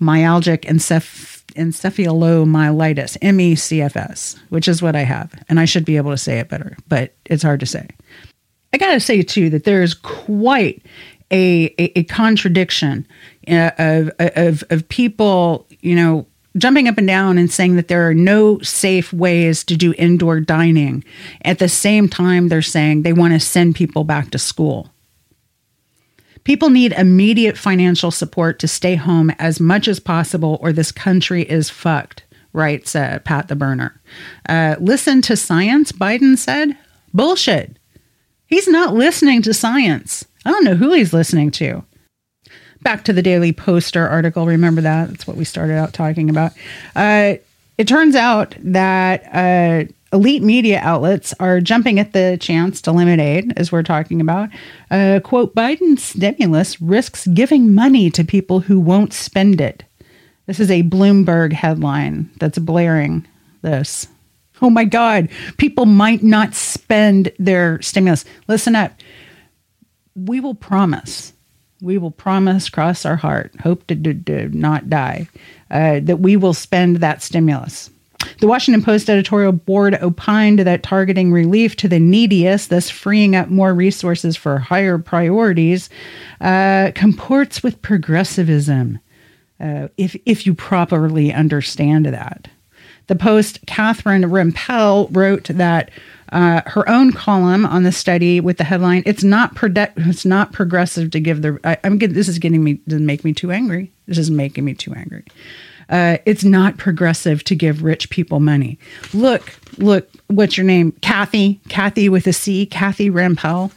[0.01, 5.33] myalgic enceph- encephalomyelitis, MECFS, which is what I have.
[5.49, 7.89] And I should be able to say it better, but it's hard to say.
[8.73, 10.83] I got to say, too, that there is quite
[11.31, 13.07] a, a, a contradiction
[13.49, 16.27] uh, of, of, of people, you know,
[16.57, 20.41] jumping up and down and saying that there are no safe ways to do indoor
[20.41, 21.05] dining.
[21.45, 24.91] At the same time, they're saying they want to send people back to school.
[26.45, 31.43] People need immediate financial support to stay home as much as possible, or this country
[31.43, 34.01] is fucked, writes uh, Pat the Berner.
[34.49, 36.77] Uh, listen to science, Biden said.
[37.15, 37.79] Bullshit.
[38.47, 40.25] He's not listening to science.
[40.45, 41.85] I don't know who he's listening to
[42.85, 44.47] back to the Daily Poster article.
[44.47, 45.09] Remember that?
[45.09, 46.53] That's what we started out talking about.
[46.95, 47.35] Uh,
[47.77, 53.19] it turns out that uh, elite media outlets are jumping at the chance to limit
[53.19, 54.49] aid, as we're talking about.
[54.91, 59.83] Uh, quote Biden's stimulus risks giving money to people who won't spend it.
[60.47, 63.27] This is a Bloomberg headline that's blaring
[63.63, 64.07] this.
[64.63, 68.25] Oh my God, people might not spend their stimulus.
[68.47, 68.93] Listen up.
[70.15, 71.34] We will promise
[71.85, 75.29] we will promise, cross our heart, hope to, to, to not die,
[75.71, 77.91] uh, that we will spend that stimulus.
[78.41, 83.49] The Washington Post editorial board opined that targeting relief to the neediest, thus freeing up
[83.49, 85.91] more resources for higher priorities,
[86.41, 88.99] uh, comports with progressivism,
[89.61, 92.49] uh, if, if you properly understand that.
[93.07, 95.91] The Post, Catherine Rampell, wrote that
[96.33, 100.53] uh, her own column on the study with the headline "It's not produ- it's not
[100.53, 103.51] progressive to give the." I, am getting this is getting me to make me too
[103.51, 103.91] angry.
[104.07, 105.25] This is making me too angry.
[105.89, 108.79] Uh, it's not progressive to give rich people money.
[109.13, 110.93] Look, look, what's your name?
[111.03, 113.71] Kathy, Kathy with a C, Kathy Rampell.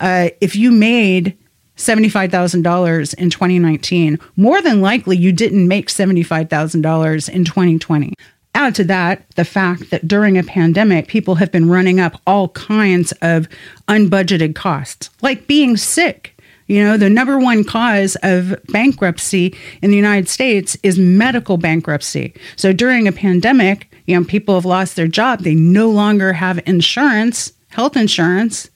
[0.00, 1.36] Uh, if you made
[1.76, 8.14] $75,000 in 2019, more than likely you didn't make $75,000 in 2020.
[8.56, 12.48] Add to that the fact that during a pandemic, people have been running up all
[12.48, 13.48] kinds of
[13.86, 16.40] unbudgeted costs, like being sick.
[16.66, 22.32] You know, the number one cause of bankruptcy in the United States is medical bankruptcy.
[22.56, 25.40] So during a pandemic, you know, people have lost their job.
[25.40, 28.70] They no longer have insurance, health insurance.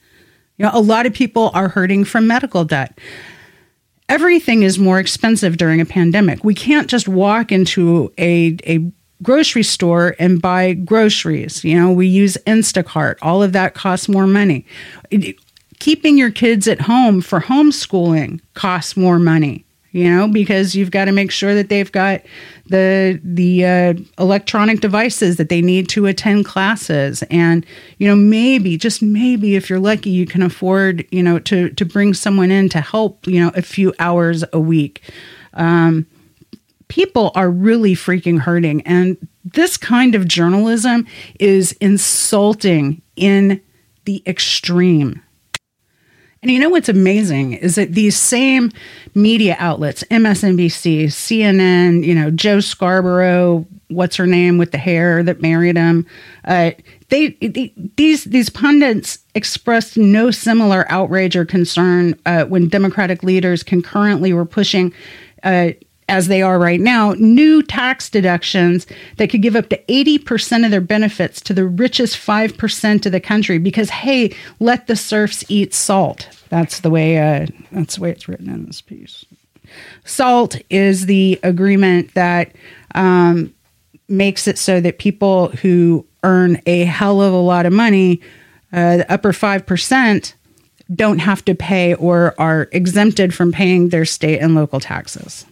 [0.59, 2.99] You know, a lot of people are hurting from medical debt.
[4.07, 6.43] Everything is more expensive during a pandemic.
[6.43, 8.91] We can't just walk into a, a
[9.23, 11.63] grocery store and buy groceries.
[11.63, 13.15] You know, we use Instacart.
[13.21, 14.65] All of that costs more money.
[15.79, 21.05] Keeping your kids at home for homeschooling costs more money you know because you've got
[21.05, 22.21] to make sure that they've got
[22.67, 27.65] the the uh, electronic devices that they need to attend classes and
[27.97, 31.85] you know maybe just maybe if you're lucky you can afford you know to to
[31.85, 35.01] bring someone in to help you know a few hours a week
[35.53, 36.05] um,
[36.91, 38.81] people are really freaking hurting.
[38.81, 39.15] And
[39.45, 41.07] this kind of journalism
[41.39, 43.61] is insulting in
[44.03, 45.21] the extreme.
[46.41, 48.71] And you know what's amazing is that these same
[49.15, 55.41] media outlets, MSNBC, CNN, you know, Joe Scarborough, what's her name with the hair that
[55.41, 56.05] married him,
[56.43, 56.71] uh,
[57.07, 57.29] they,
[57.95, 64.45] these these pundits expressed no similar outrage or concern uh, when Democratic leaders concurrently were
[64.45, 64.93] pushing
[65.43, 65.69] uh,
[66.11, 68.85] as they are right now, new tax deductions
[69.15, 73.21] that could give up to 80% of their benefits to the richest 5% of the
[73.21, 76.27] country because, hey, let the serfs eat salt.
[76.49, 79.25] That's the way, uh, that's the way it's written in this piece.
[80.03, 82.51] SALT is the agreement that
[82.93, 83.53] um,
[84.09, 88.19] makes it so that people who earn a hell of a lot of money,
[88.73, 90.33] uh, the upper 5%,
[90.93, 95.45] don't have to pay or are exempted from paying their state and local taxes.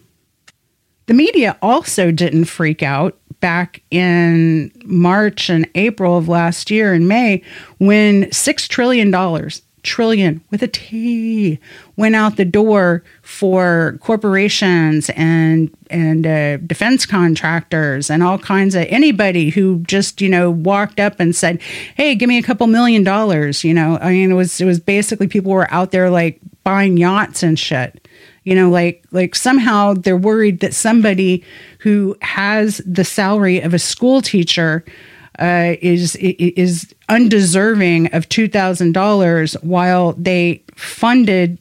[1.10, 7.08] The media also didn't freak out back in March and April of last year in
[7.08, 7.42] May
[7.78, 9.50] when $6 trillion,
[9.82, 11.58] trillion with a T,
[11.96, 18.86] went out the door for corporations and and uh, defense contractors and all kinds of
[18.88, 21.60] anybody who just you know walked up and said,
[21.96, 24.78] "Hey, give me a couple million dollars." You know, I mean, it was it was
[24.78, 27.99] basically people were out there like buying yachts and shit
[28.44, 31.44] you know like like somehow they're worried that somebody
[31.80, 34.84] who has the salary of a school teacher
[35.38, 41.58] uh, is is undeserving of two thousand dollars while they funded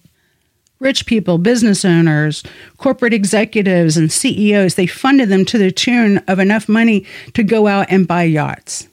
[0.79, 2.43] rich people, business owners,
[2.77, 4.75] corporate executives, and CEOs.
[4.75, 8.87] They funded them to the tune of enough money to go out and buy yachts,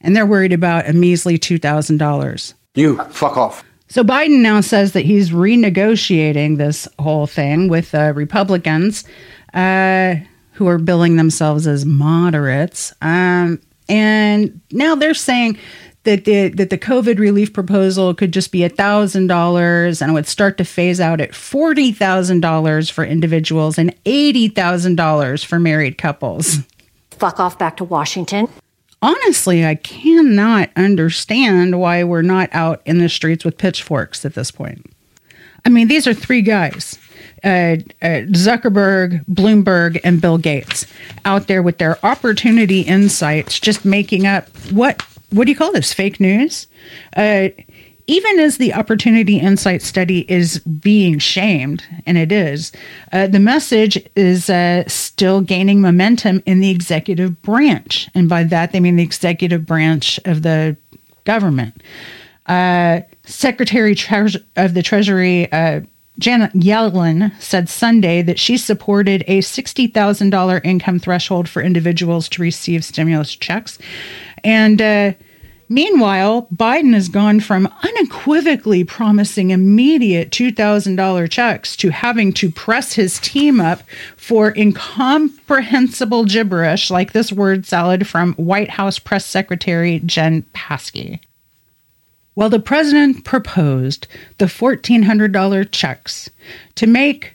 [0.00, 2.54] and they're worried about a measly two thousand dollars.
[2.74, 3.64] You fuck off.
[3.92, 9.04] So Biden now says that he's renegotiating this whole thing with uh, Republicans
[9.52, 10.14] uh,
[10.52, 12.94] who are billing themselves as moderates.
[13.02, 15.58] Um, and now they're saying
[16.04, 20.26] that the that the COVID relief proposal could just be thousand dollars and it would
[20.26, 25.58] start to phase out at forty thousand dollars for individuals and eighty thousand dollars for
[25.58, 26.60] married couples.
[27.10, 28.48] Fuck off back to Washington
[29.02, 34.50] honestly, I cannot understand why we're not out in the streets with pitchforks at this
[34.50, 34.86] point.
[35.64, 36.98] I mean, these are three guys
[37.44, 40.86] uh, uh, Zuckerberg, Bloomberg, and Bill Gates
[41.24, 45.92] out there with their opportunity insights, just making up what what do you call this?
[45.92, 46.66] Fake news?
[47.16, 47.48] Uh,
[48.06, 52.72] even as the Opportunity Insight study is being shamed, and it is,
[53.12, 58.08] uh, the message is uh, still gaining momentum in the executive branch.
[58.14, 60.76] And by that, they mean the executive branch of the
[61.24, 61.82] government.
[62.46, 63.96] Uh, Secretary
[64.56, 65.80] of the Treasury, uh,
[66.18, 72.84] Janet Yellen, said Sunday that she supported a $60,000 income threshold for individuals to receive
[72.84, 73.78] stimulus checks.
[74.44, 75.12] And uh,
[75.72, 83.18] Meanwhile, Biden has gone from unequivocally promising immediate $2,000 checks to having to press his
[83.18, 83.80] team up
[84.14, 91.20] for incomprehensible gibberish like this word salad from White House Press Secretary Jen Psaki.
[92.34, 94.06] Well, the president proposed
[94.36, 96.28] the $1,400 checks
[96.74, 97.34] to make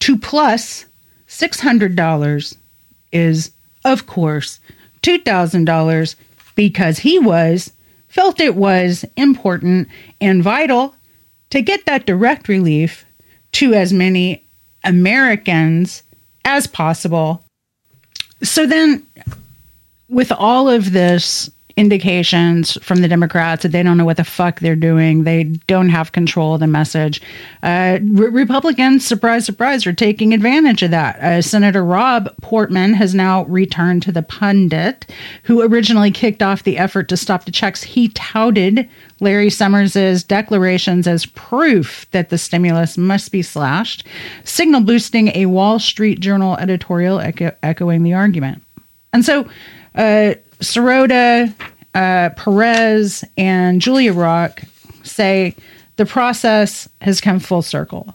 [0.00, 0.86] two plus
[1.28, 2.56] $600
[3.12, 3.52] is,
[3.84, 4.58] of course,
[5.04, 6.16] $2,000
[6.56, 7.70] because he was
[8.16, 9.86] felt it was important
[10.22, 10.96] and vital
[11.50, 13.04] to get that direct relief
[13.52, 14.42] to as many
[14.84, 16.02] Americans
[16.42, 17.44] as possible.
[18.42, 19.06] So then,
[20.08, 24.60] with all of this indications from the Democrats that they don't know what the fuck
[24.60, 25.24] they're doing.
[25.24, 27.20] They don't have control of the message.
[27.62, 31.20] Uh, Re- Republicans, surprise, surprise, are taking advantage of that.
[31.20, 35.12] Uh, Senator Rob Portman has now returned to the pundit
[35.42, 37.82] who originally kicked off the effort to stop the checks.
[37.82, 38.88] He touted
[39.20, 44.06] Larry Summers's declarations as proof that the stimulus must be slashed,
[44.44, 48.62] signal boosting a Wall Street Journal editorial echo- echoing the argument.
[49.12, 49.46] And so,
[49.94, 51.54] uh, Sirota,
[51.94, 54.62] uh, Perez, and Julia Rock
[55.02, 55.54] say
[55.96, 58.14] the process has come full circle.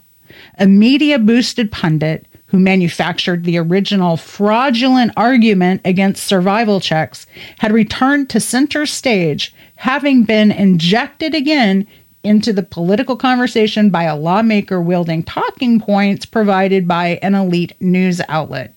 [0.58, 7.26] A media boosted pundit who manufactured the original fraudulent argument against survival checks,
[7.58, 11.86] had returned to center stage, having been injected again
[12.22, 18.20] into the political conversation by a lawmaker wielding talking points provided by an elite news
[18.28, 18.76] outlet.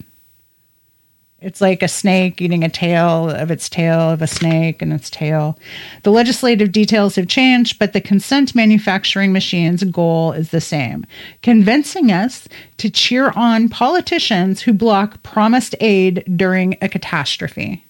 [1.46, 5.12] It's like a snake eating a tail of its tail of a snake and its
[5.12, 5.60] tail.
[6.02, 11.06] The legislative details have changed, but the consent manufacturing machine's goal is the same
[11.44, 17.84] convincing us to cheer on politicians who block promised aid during a catastrophe.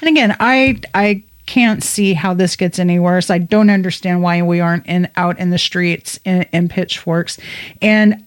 [0.00, 3.30] And again, I, I can't see how this gets any worse.
[3.30, 7.38] I don't understand why we aren't in out in the streets in, in pitchforks.
[7.80, 8.26] And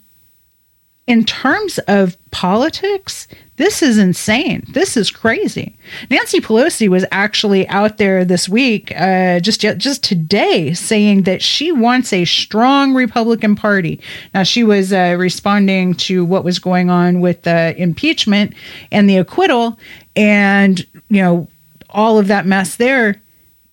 [1.08, 3.28] in terms of politics,
[3.58, 4.66] this is insane.
[4.70, 5.78] This is crazy.
[6.10, 11.72] Nancy Pelosi was actually out there this week, uh, just just today, saying that she
[11.72, 14.02] wants a strong Republican Party.
[14.34, 18.56] Now she was uh, responding to what was going on with the impeachment
[18.92, 19.80] and the acquittal,
[20.16, 20.80] and
[21.10, 21.48] you know
[21.92, 23.22] all of that mess there,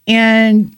[0.07, 0.77] and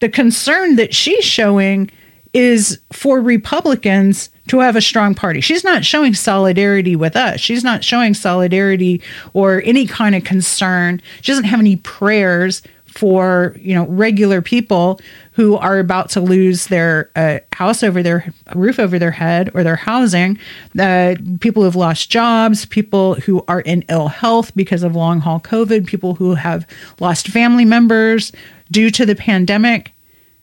[0.00, 1.90] the concern that she's showing
[2.32, 5.40] is for Republicans to have a strong party.
[5.40, 7.40] She's not showing solidarity with us.
[7.40, 9.02] She's not showing solidarity
[9.34, 11.00] or any kind of concern.
[11.20, 12.62] She doesn't have any prayers
[12.98, 15.00] for you know regular people
[15.32, 19.62] who are about to lose their uh, house over their roof over their head or
[19.62, 20.38] their housing
[20.78, 25.38] uh, people who've lost jobs people who are in ill health because of long haul
[25.38, 26.66] covid people who have
[26.98, 28.32] lost family members
[28.70, 29.92] due to the pandemic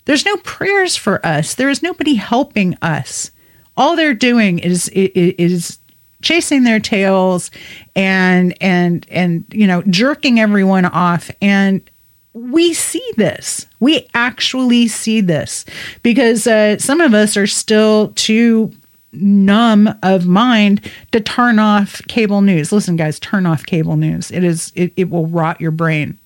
[0.06, 3.32] there's no prayers for us there is nobody helping us
[3.78, 5.80] all they're doing is is
[6.22, 7.52] chasing their tails
[7.96, 11.30] and and and you know jerking everyone off.
[11.42, 11.88] And
[12.34, 13.66] we see this.
[13.80, 15.66] We actually see this
[16.04, 18.74] because uh, some of us are still too
[19.14, 22.72] numb of mind to turn off cable news.
[22.72, 24.32] Listen guys turn off cable news.
[24.32, 26.20] It is it, it will rot your brain.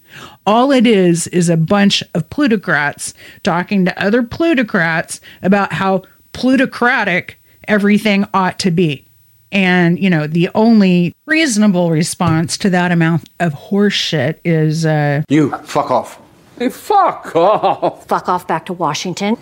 [0.47, 7.38] All it is is a bunch of plutocrats talking to other plutocrats about how plutocratic
[7.70, 9.05] everything ought to be.
[9.51, 15.51] And, you know, the only reasonable response to that amount of horseshit is uh, You
[15.63, 16.20] fuck off.
[16.59, 18.05] Hey, fuck off.
[18.07, 19.38] Fuck off back to Washington.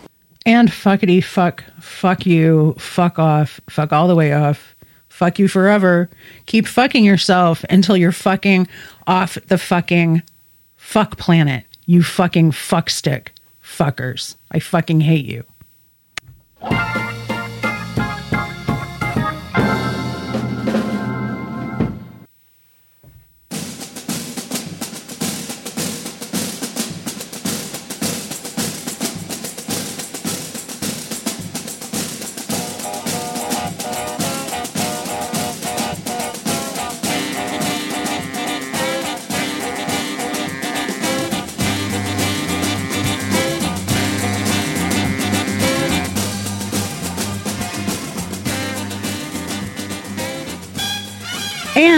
[0.46, 4.76] and fuckity fuck, fuck you, fuck off, fuck all the way off,
[5.10, 6.10] fuck you forever.
[6.46, 8.68] Keep fucking yourself until you're fucking
[9.08, 10.22] off the fucking
[10.78, 11.66] fuck planet.
[11.86, 13.30] You fucking fuckstick
[13.62, 14.36] fuckers.
[14.52, 15.44] I fucking hate you.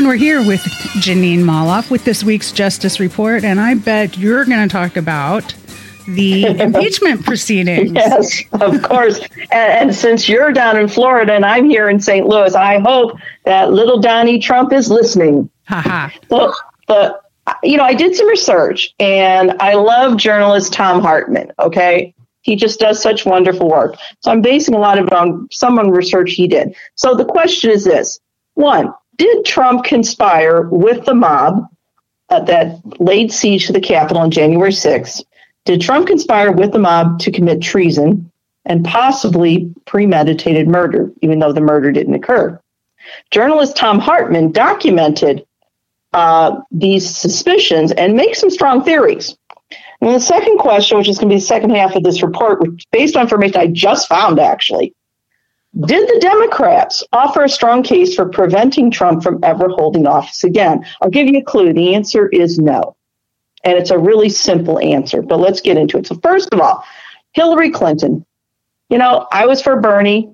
[0.09, 0.61] We're here with
[1.03, 3.43] Jeanine Molloff with this week's Justice Report.
[3.43, 5.53] And I bet you're going to talk about
[6.07, 7.91] the impeachment proceedings.
[7.91, 9.19] Yes, of course.
[9.19, 12.25] And, and since you're down in Florida and I'm here in St.
[12.25, 15.47] Louis, I hope that little Donnie Trump is listening.
[15.65, 16.09] Haha.
[16.27, 16.55] So,
[16.87, 17.21] but
[17.61, 21.51] you know, I did some research, and I love journalist Thom Hartmann.
[21.59, 23.95] Okay, he just does such wonderful work.
[24.21, 26.75] So I'm basing a lot of it on some on research he did.
[26.95, 28.19] So the question is this:
[28.55, 31.67] one, did Trump conspire with the mob
[32.29, 35.23] uh, that laid siege to the Capitol on January 6th?
[35.65, 38.31] Did Trump conspire with the mob to commit treason
[38.65, 42.59] and possibly premeditated murder, even though the murder didn't occur?
[43.29, 45.45] Journalist Thom Hartmann documented
[46.13, 49.37] uh, these suspicions and makes some strong theories.
[50.01, 52.61] And the second question, which is going to be the second half of this report,
[52.61, 54.95] which based on information I just found actually,
[55.85, 60.85] did the Democrats offer a strong case for preventing Trump from ever holding office again?
[61.01, 61.73] I'll give you a clue.
[61.73, 62.95] The answer is no.
[63.63, 66.07] And it's a really simple answer, but let's get into it.
[66.07, 66.83] So, first of all,
[67.33, 68.25] Hillary Clinton.
[68.89, 70.33] You know, I was for Bernie,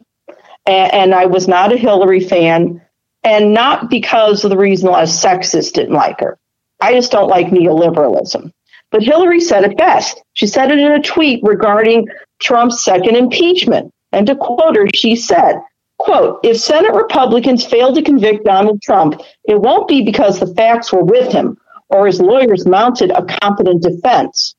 [0.66, 2.82] and, and I was not a Hillary fan,
[3.24, 6.38] and not because of the reason a lot of sexists didn't like her.
[6.80, 8.52] I just don't like neoliberalism.
[8.92, 10.22] But Hillary said it best.
[10.34, 12.08] She said it in a tweet regarding
[12.40, 13.92] Trump's second impeachment.
[14.16, 15.62] And to quote her, she said,
[15.98, 20.92] quote, if Senate Republicans fail to convict Donald Trump, it won't be because the facts
[20.92, 21.58] were with him
[21.90, 24.56] or his lawyers mounted a competent defense.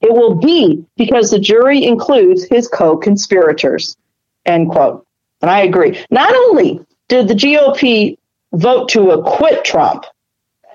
[0.00, 3.96] It will be because the jury includes his co-conspirators,
[4.44, 5.06] end quote.
[5.40, 5.98] And I agree.
[6.10, 8.18] Not only did the GOP
[8.52, 10.04] vote to acquit Trump.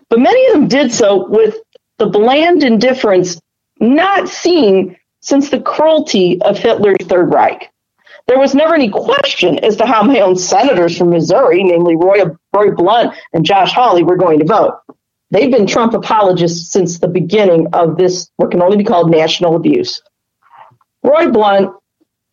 [0.10, 1.58] But many of them did so with
[1.98, 3.40] the bland indifference
[3.80, 7.72] not seen since the cruelty of Hitler's Third Reich.
[8.28, 12.24] There was never any question as to how my own senators from Missouri, namely Roy,
[12.54, 14.80] Roy Blunt and Josh Hawley, were going to vote.
[15.32, 19.56] They've been Trump apologists since the beginning of this, what can only be called national
[19.56, 20.02] abuse.
[21.04, 21.76] Roy Blunt,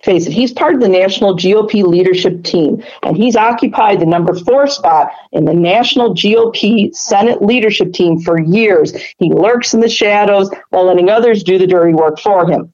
[0.05, 4.35] face it, he's part of the national GOP leadership team, and he's occupied the number
[4.35, 8.95] four spot in the national GOP Senate leadership team for years.
[9.19, 12.73] He lurks in the shadows while letting others do the dirty work for him.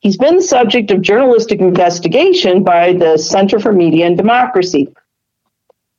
[0.00, 4.88] He's been the subject of journalistic investigation by the Center for Media and Democracy.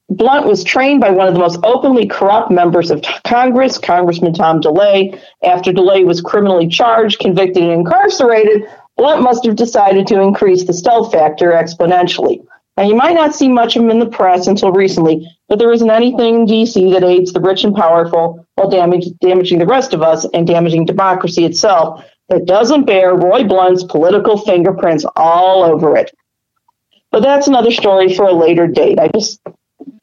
[0.09, 4.61] Blunt was trained by one of the most openly corrupt members of Congress, Congressman Tom
[4.61, 5.19] DeLay.
[5.43, 8.63] After DeLay was criminally charged, convicted, and incarcerated,
[8.95, 12.43] Blunt must have decided to increase the stealth factor exponentially.
[12.77, 15.73] Now, you might not see much of him in the press until recently, but there
[15.73, 16.93] isn't anything in D.C.
[16.93, 20.85] that aids the rich and powerful while damage, damaging the rest of us and damaging
[20.85, 26.11] democracy itself that doesn't bear Roy Blunt's political fingerprints all over it.
[27.11, 28.99] But that's another story for a later date.
[28.99, 29.41] I just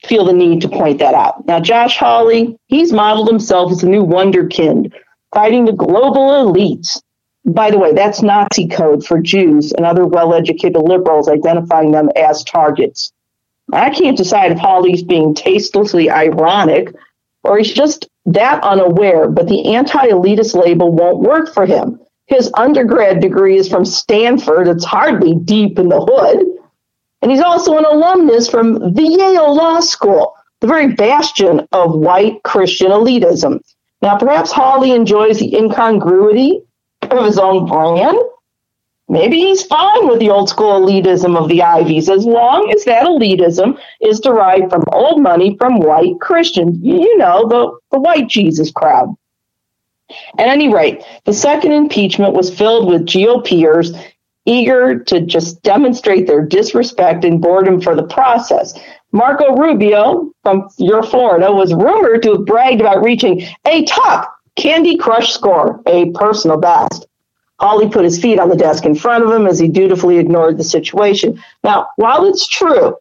[0.05, 1.47] feel the need to point that out.
[1.47, 4.93] Now, Josh Hawley, he's modeled himself as a new wonderkind,
[5.33, 7.01] fighting the global elites.
[7.45, 12.11] By the way, that's Nazi code for Jews and other well educated liberals identifying them
[12.17, 13.13] as targets.
[13.73, 16.93] I can't decide if Hawley's being tastelessly ironic
[17.45, 22.01] or he's just that unaware, but the anti elitist label won't work for him.
[22.27, 24.69] His undergrad degree is from Stanford.
[24.69, 26.45] It's hardly deep in the hood.
[27.23, 32.43] And he's also an alumnus from the Yale Law School, the very bastion of white
[32.43, 33.61] Christian elitism.
[34.03, 36.61] Now, perhaps Hawley enjoys the incongruity
[37.03, 38.19] of his own brand.
[39.09, 43.07] Maybe he's fine with the old school elitism of the Ivies as long as that
[43.07, 46.79] elitism is derived from old money from white Christians.
[46.83, 49.17] You know, the, the white Jesus crowd.
[50.39, 53.99] At any rate, the second impeachment was filled with GOPers
[54.45, 58.79] eager to just demonstrate their disrespect and boredom for the process.
[59.13, 64.97] Marco Rubio from your Florida was rumored to have bragged about reaching a top Candy
[64.97, 67.07] Crush score, a personal best.
[67.59, 70.59] Hawley put his feet on the desk in front of him as he dutifully ignored
[70.59, 71.43] the situation.
[71.65, 72.97] Now, while it's true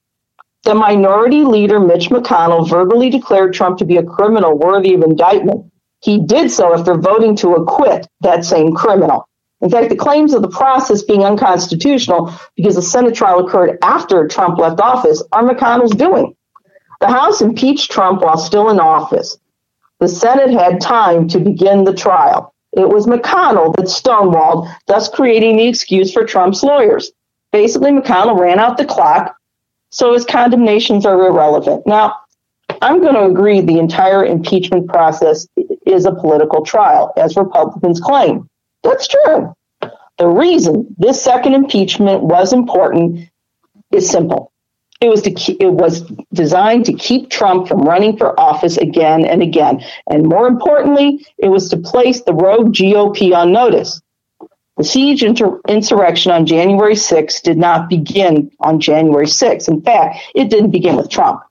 [0.66, 5.72] the minority leader Mitch McConnell verbally declared Trump to be a criminal worthy of indictment,
[6.02, 9.28] he did so after voting to acquit that same criminal.
[9.62, 14.28] In fact, the claims of the process being unconstitutional because the Senate trial occurred after
[14.28, 16.36] Trump left office are McConnell's doing.
[17.02, 19.38] The House impeached Trump while still in office.
[20.00, 22.54] The Senate had time to begin the trial.
[22.74, 27.12] It was McConnell that stonewalled, thus creating the excuse for Trump's lawyers.
[27.52, 29.36] Basically, McConnell ran out the clock,
[29.90, 31.88] so his condemnations are irrelevant.
[31.88, 32.18] Now,
[32.82, 35.48] I'm going to agree the entire impeachment process
[35.86, 38.50] is a political trial, as Republicans claim.
[38.84, 39.54] That's true.
[40.18, 43.30] The reason this second impeachment was important
[43.92, 44.52] is simple.
[45.02, 49.42] It was to it was designed to keep Trump from running for office again and
[49.42, 54.02] again, and more importantly, it was to place the rogue GOP on notice.
[54.78, 59.68] The siege inter- insurrection on January 6th did not begin on January 6th.
[59.68, 61.42] In fact, it didn't begin with Trump.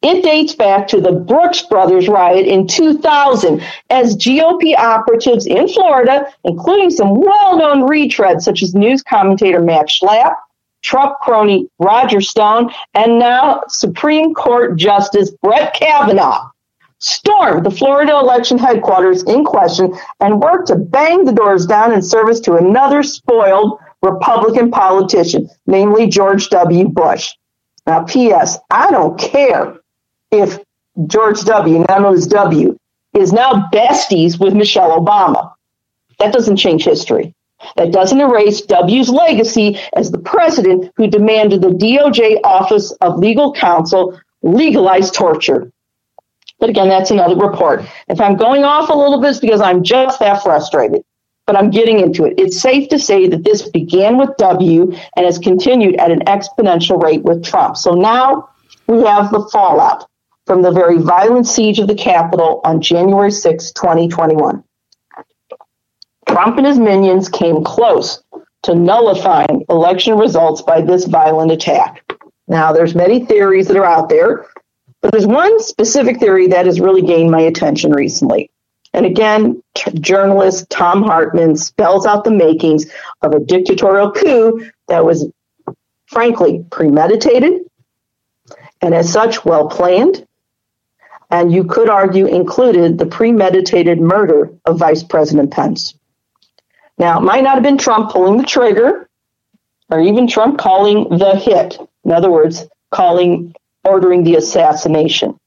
[0.00, 6.32] It dates back to the Brooks Brothers riot in 2000 as GOP operatives in Florida,
[6.44, 10.36] including some well known retreads such as news commentator Matt Schlapp,
[10.82, 16.48] Trump crony Roger Stone, and now Supreme Court Justice Brett Kavanaugh,
[17.00, 22.02] stormed the Florida election headquarters in question and worked to bang the doors down in
[22.02, 26.86] service to another spoiled Republican politician, namely George W.
[26.86, 27.32] Bush.
[27.84, 29.77] Now, P.S., I don't care
[30.30, 30.58] if
[31.06, 32.76] George W., now known as W.,
[33.14, 35.52] is now besties with Michelle Obama.
[36.18, 37.34] That doesn't change history.
[37.76, 43.52] That doesn't erase W's legacy as the president who demanded the DOJ Office of Legal
[43.52, 45.70] Counsel legalize torture.
[46.60, 47.84] But again, that's another report.
[48.08, 51.04] If I'm going off a little bit, it's because I'm just that frustrated.
[51.46, 52.34] But I'm getting into it.
[52.36, 57.02] It's safe to say that this began with W and has continued at an exponential
[57.02, 57.76] rate with Trump.
[57.76, 58.50] So now
[58.86, 60.07] we have the fallout
[60.48, 64.64] from the very violent siege of the Capitol on January 6, 2021.
[66.26, 68.22] Trump and his minions came close
[68.62, 72.02] to nullifying election results by this violent attack.
[72.48, 74.46] Now, there's many theories that are out there,
[75.02, 78.50] but there's one specific theory that has really gained my attention recently.
[78.94, 82.86] And again, t- journalist Thom Hartmann spells out the makings
[83.20, 85.30] of a dictatorial coup that was,
[86.06, 87.60] frankly, premeditated,
[88.80, 90.26] and as such, well planned,
[91.30, 95.94] and you could argue included the premeditated murder of Vice President Pence.
[96.96, 99.08] Now, it might not have been Trump pulling the trigger,
[99.90, 101.78] or even Trump calling the hit.
[102.04, 103.54] In other words, calling,
[103.84, 105.38] ordering the assassination.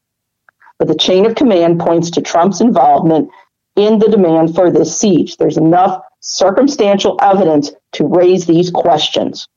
[0.78, 3.30] But the chain of command points to Trump's involvement
[3.76, 5.36] in the demand for this siege.
[5.36, 9.48] There's enough circumstantial evidence to raise these questions.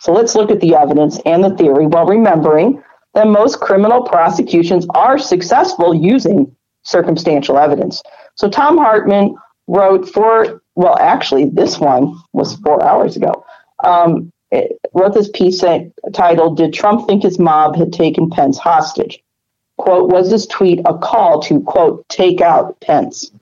[0.00, 2.82] So let's look at the evidence and the theory while remembering
[3.16, 8.02] that most criminal prosecutions are successful using circumstantial evidence.
[8.34, 9.34] So Thom Hartmann
[9.66, 13.42] wrote for, well, actually, this one was four hours ago.
[13.82, 14.30] Um,
[14.92, 15.64] wrote this piece
[16.12, 19.22] titled, Did Trump Think His Mob Had Taken Pence Hostage?
[19.78, 23.32] Quote, was this tweet a call to, quote, take out Pence?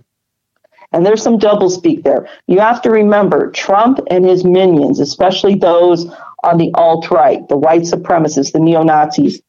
[0.93, 2.29] And there's some doublespeak there.
[2.47, 6.07] You have to remember Trump and his minions, especially those
[6.45, 9.43] on the alt right, the white supremacists, the neo Nazis,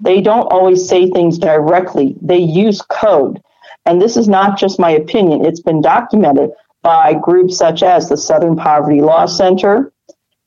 [0.00, 2.16] they don't always say things directly.
[2.20, 3.42] They use code.
[3.84, 6.50] And this is not just my opinion, it's been documented
[6.82, 9.92] by groups such as the Southern Poverty Law Center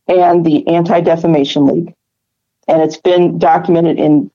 [0.08, 1.94] and the Anti Defamation League.
[2.68, 4.30] And it's been documented in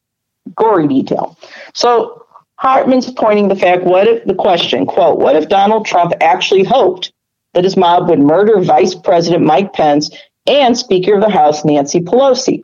[0.54, 1.38] gory detail.
[1.74, 6.64] So Hartmann's pointing the fact, what if the question, quote, what if Donald Trump actually
[6.64, 7.12] hoped
[7.52, 10.10] that his mob would murder Vice President Mike Pence
[10.46, 12.62] and Speaker of the House Nancy Pelosi?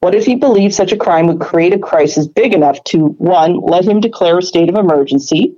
[0.00, 3.60] What if he believed such a crime would create a crisis big enough to one,
[3.60, 5.56] let him declare a state of emergency,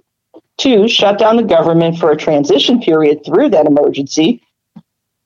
[0.56, 4.42] two, shut down the government for a transition period through that emergency,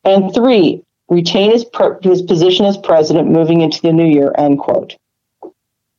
[0.05, 1.65] and three, retain his,
[2.03, 4.97] his position as president moving into the new year, end quote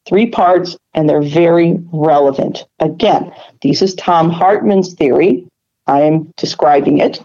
[0.05, 2.65] three parts, and they're very relevant.
[2.79, 5.47] Again, this is Thom Hartmann's theory.
[5.87, 7.21] I am describing it.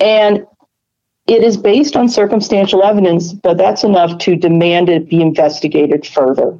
[0.00, 0.46] And
[1.26, 6.56] it is based on circumstantial evidence, but that's enough to demand it be investigated further.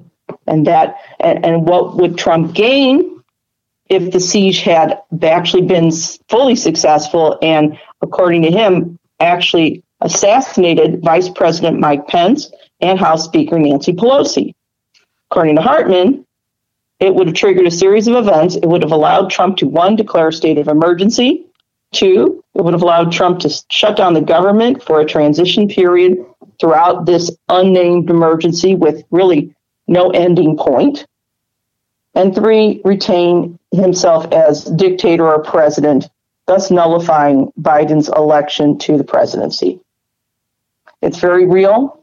[0.47, 3.23] And that and, and what would Trump gain
[3.89, 5.93] if the siege had actually been
[6.29, 12.51] fully successful and according to him actually assassinated Vice President Mike Pence
[12.81, 14.55] and House Speaker Nancy Pelosi.
[15.31, 16.27] According to Hartmann,
[16.99, 18.57] it would have triggered a series of events.
[18.57, 21.47] It would have allowed Trump to, one, declare a state of emergency.
[21.93, 26.19] Two, it would have allowed Trump to shut down the government for a transition period
[26.61, 29.55] throughout this unnamed emergency with really
[29.87, 31.07] no ending point.
[32.15, 36.09] And three, retain himself as dictator or president,
[36.47, 39.81] thus nullifying Biden's election to the presidency.
[41.03, 42.03] It's very real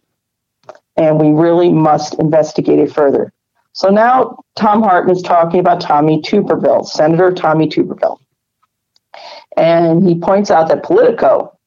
[0.98, 3.32] and we really must investigate it further.
[3.74, 8.20] So now Thom Hartmann is talking about Tommy Tuberville, Senator Tommy Tuberville.
[9.58, 11.58] And he points out that Politico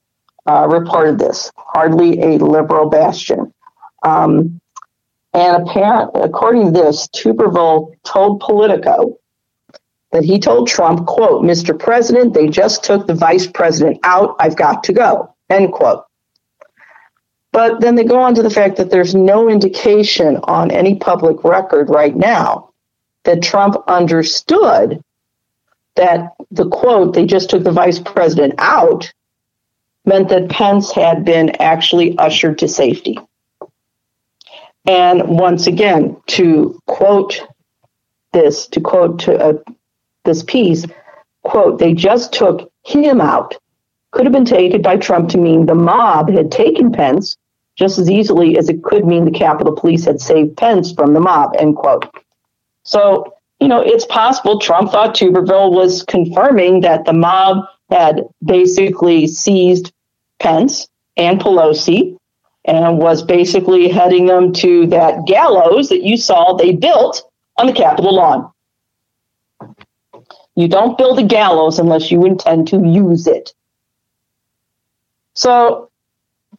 [0.46, 3.52] uh, reported this, hardly a liberal bastion.
[4.02, 4.60] Um,
[5.32, 9.18] and apparently, according to this, Tuberville told Politico
[10.12, 11.78] that he told Trump, quote, Mr.
[11.78, 14.36] President, they just took the vice president out.
[14.38, 16.04] I've got to go, end quote.
[17.52, 21.42] But then they go on to the fact that there's no indication on any public
[21.44, 22.70] record right now
[23.24, 25.02] that Trump understood
[25.96, 29.12] that the quote, they just took the vice president out,
[30.04, 33.18] meant that Pence had been actually ushered to safety.
[34.86, 37.42] And once again, to quote
[38.32, 39.54] this, to quote to, uh,
[40.24, 40.86] this piece,
[41.42, 43.56] quote, they just took him out.
[44.12, 47.36] Could have been taken by Trump to mean the mob had taken Pence
[47.76, 51.20] just as easily as it could mean the Capitol Police had saved Pence from the
[51.20, 52.08] mob, end quote.
[52.84, 59.26] So, you know, it's possible Trump thought Tuberville was confirming that the mob had basically
[59.26, 59.92] seized
[60.38, 62.18] Pence and Pelosi
[62.64, 67.22] and was basically heading them to that gallows that you saw they built
[67.56, 68.52] on the Capitol lawn.
[70.56, 73.54] You don't build a gallows unless you intend to use it.
[75.34, 75.90] So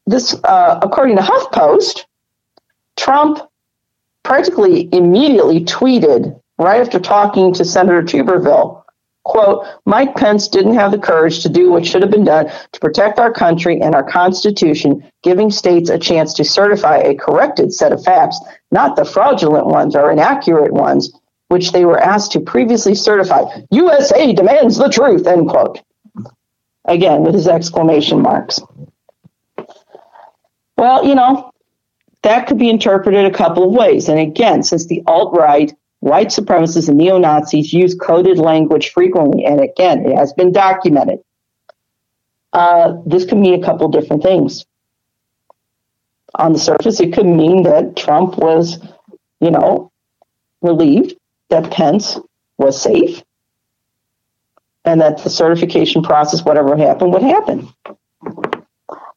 [0.05, 2.05] this, uh, according to HuffPost,
[2.95, 3.39] Trump
[4.23, 8.83] practically immediately tweeted right after talking to Senator Tuberville,
[9.23, 12.79] quote, Mike Pence didn't have the courage to do what should have been done to
[12.79, 17.91] protect our country and our Constitution, giving states a chance to certify a corrected set
[17.91, 18.39] of facts,
[18.71, 21.11] not the fraudulent ones or inaccurate ones,
[21.49, 23.43] which they were asked to previously certify.
[23.71, 25.81] USA demands the truth, end quote.
[26.85, 28.61] Again, with his exclamation marks.
[30.77, 31.51] Well, you know,
[32.23, 34.07] that could be interpreted a couple of ways.
[34.07, 39.45] And again, since the alt right, white supremacists, and neo Nazis use coded language frequently,
[39.45, 41.19] and again, it has been documented,
[42.53, 44.65] uh, this could mean a couple different things.
[46.35, 48.79] On the surface, it could mean that Trump was,
[49.39, 49.91] you know,
[50.61, 51.15] relieved
[51.49, 52.19] that Pence
[52.57, 53.23] was safe
[54.85, 57.69] and that the certification process, whatever happened, would happen.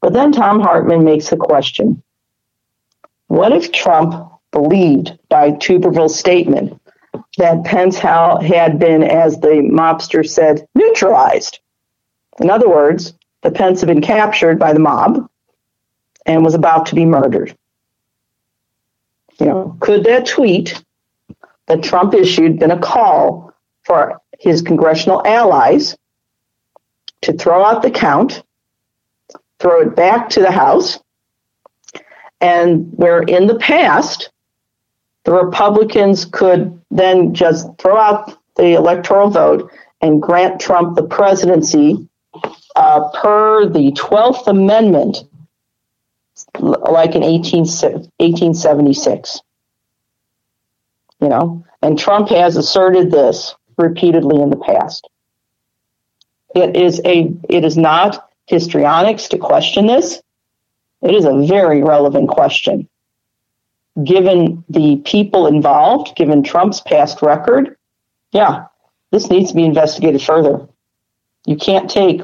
[0.01, 2.03] But then Thom Hartmann makes the question
[3.29, 6.70] What if Trump believed by Tuberville's statement
[7.41, 11.59] that Pence had been, as the mobster said, neutralized?
[12.39, 15.27] In other words, the Pence had been captured by the mob
[16.27, 17.57] and was about to be murdered.
[19.39, 20.85] You know, could that tweet
[21.65, 25.97] that Trump issued been a call for his congressional allies
[27.23, 28.43] to throw out the count,
[29.59, 30.99] throw it back to the House,
[32.43, 34.31] and where in the past
[35.25, 42.09] the Republicans could then just throw out the electoral vote and grant Trump the presidency
[42.77, 45.25] uh, per the 12th Amendment,
[46.59, 49.41] like in 18, 1876.
[51.21, 55.09] You know, and Trump has asserted this repeatedly in the past.
[56.55, 60.23] It is a it is not histrionics to question this.
[61.03, 62.89] It is a very relevant question.
[64.05, 67.77] Given the people involved, given Trump's past record,
[68.33, 68.67] yeah,
[69.11, 70.69] this needs to be investigated further.
[71.47, 72.23] You can't take,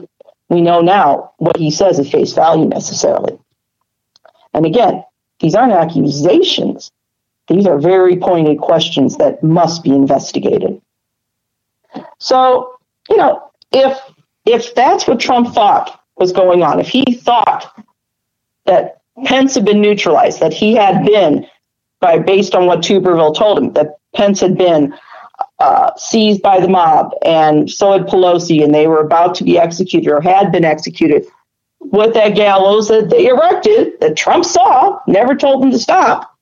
[0.49, 3.39] we know now, what he says at face value necessarily.
[4.55, 5.05] And again,
[5.41, 6.93] these aren't accusations.
[7.49, 10.81] These are very pointed questions that must be investigated.
[12.19, 13.99] So, you know, if
[14.45, 17.85] if that's what Trump thought was going on, if he thought
[18.65, 21.47] that Pence had been neutralized, that he had been,
[22.01, 24.95] by based on what Tuberville told him, that Pence had been
[25.59, 29.59] uh, seized by the mob, and so had Pelosi, and they were about to be
[29.59, 31.27] executed or had been executed
[31.81, 36.37] with that gallows that they erected, that Trump saw, never told them to stop.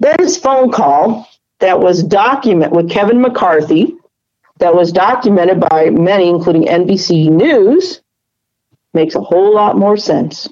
[0.00, 1.28] Then his phone call
[1.60, 3.96] that was document with Kevin McCarthy,
[4.58, 8.00] that was documented by many, including NBC News,
[8.94, 10.48] makes a whole lot more sense.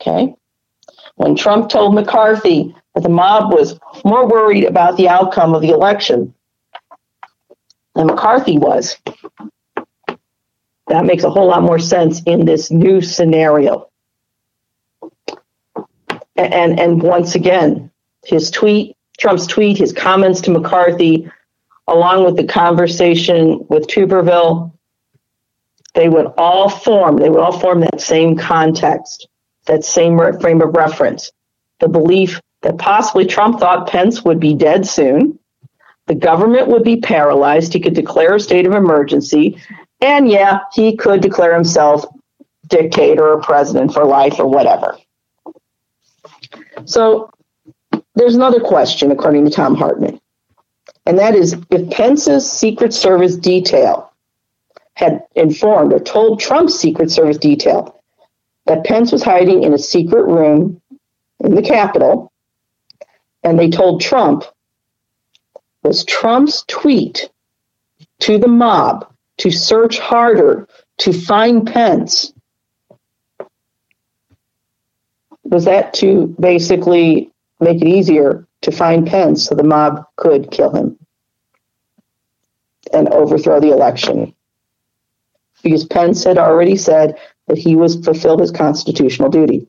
[0.00, 0.34] Okay.
[1.20, 5.68] When Trump told McCarthy that the mob was more worried about the outcome of the
[5.68, 6.32] election
[7.94, 8.96] than McCarthy was,
[10.86, 13.90] that makes a whole lot more sense in this new scenario.
[16.36, 17.90] And, and once again,
[18.24, 21.30] his tweet Trump's tweet, his comments to McCarthy,
[21.86, 24.72] along with the conversation with Tuberville,
[25.92, 29.28] they would all form, they would all form that same context,
[29.66, 31.32] that same frame of reference.
[31.80, 35.38] The belief that possibly Trump thought Pence would be dead soon,
[36.06, 39.60] the government would be paralyzed, he could declare a state of emergency,
[40.00, 42.04] and yeah, he could declare himself
[42.66, 44.98] dictator or president for life or whatever.
[46.84, 47.30] So
[48.14, 50.20] there's another question, according to Thom Hartmann,
[51.06, 54.12] and that is if Pence's Secret Service detail
[54.94, 57.99] had informed or told Trump's Secret Service detail
[58.70, 60.80] that Pence was hiding in a secret room
[61.40, 62.30] in the Capitol,
[63.42, 64.44] and they told Trump,
[65.82, 67.30] was Trump's tweet
[68.20, 70.68] to the mob to search harder
[70.98, 72.32] to find Pence?
[75.42, 80.70] Was that to basically make it easier to find Pence so the mob could kill
[80.70, 80.96] him
[82.92, 84.32] and overthrow the election.
[85.60, 87.18] Because Pence had already said
[87.50, 89.66] that he was fulfilled his constitutional duty.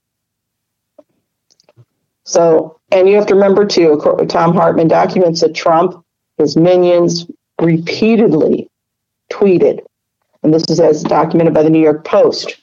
[2.24, 6.06] So, and you have to remember too, Thom Hartmann documents that Trump,
[6.38, 7.26] his minions,
[7.60, 8.70] repeatedly
[9.32, 9.84] tweeted,
[10.44, 12.62] and this is as documented by the New York Post,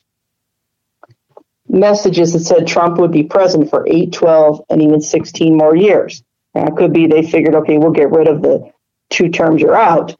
[1.69, 6.23] messages that said Trump would be president for 8, 12, and even 16 more years.
[6.55, 8.73] Now, it could be they figured, okay, we'll get rid of the
[9.11, 10.17] two terms you're out,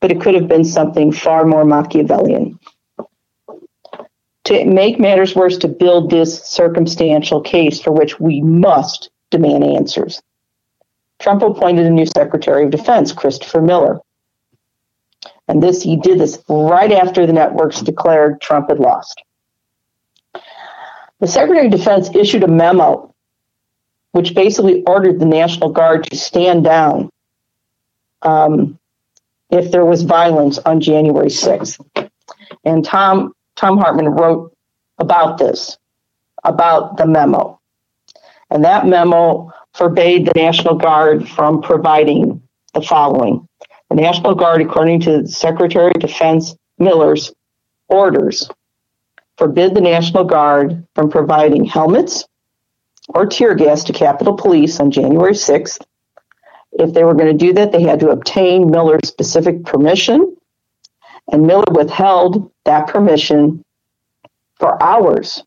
[0.00, 2.58] but it could have been something far more Machiavellian.
[4.48, 10.22] To make matters worse, to build this circumstantial case for which we must demand answers.
[11.18, 14.00] Trump appointed a new Secretary of Defense, Christopher Miller.
[15.48, 19.22] And this he did this right after the networks declared Trump had lost.
[21.20, 23.14] The Secretary of Defense issued a memo
[24.12, 27.10] which basically ordered the National Guard to stand down
[28.22, 28.78] um,
[29.50, 32.08] if there was violence on January 6th.
[32.64, 34.52] And Thom Thom Hartmann wrote
[34.98, 35.78] about this,
[36.44, 37.60] about the memo.
[38.50, 42.40] And that memo forbade the National Guard from providing
[42.72, 43.46] the following.
[43.90, 47.32] The National Guard, according to Secretary of Defense Miller's
[47.88, 48.48] orders,
[49.36, 52.26] forbid the National Guard from providing helmets,
[53.08, 55.84] or tear gas to Capitol Police on January 6th.
[56.72, 60.36] If they were going to do that, they had to obtain Miller's specific permission,
[61.28, 63.64] and Miller withheld that permission
[64.58, 65.42] for hours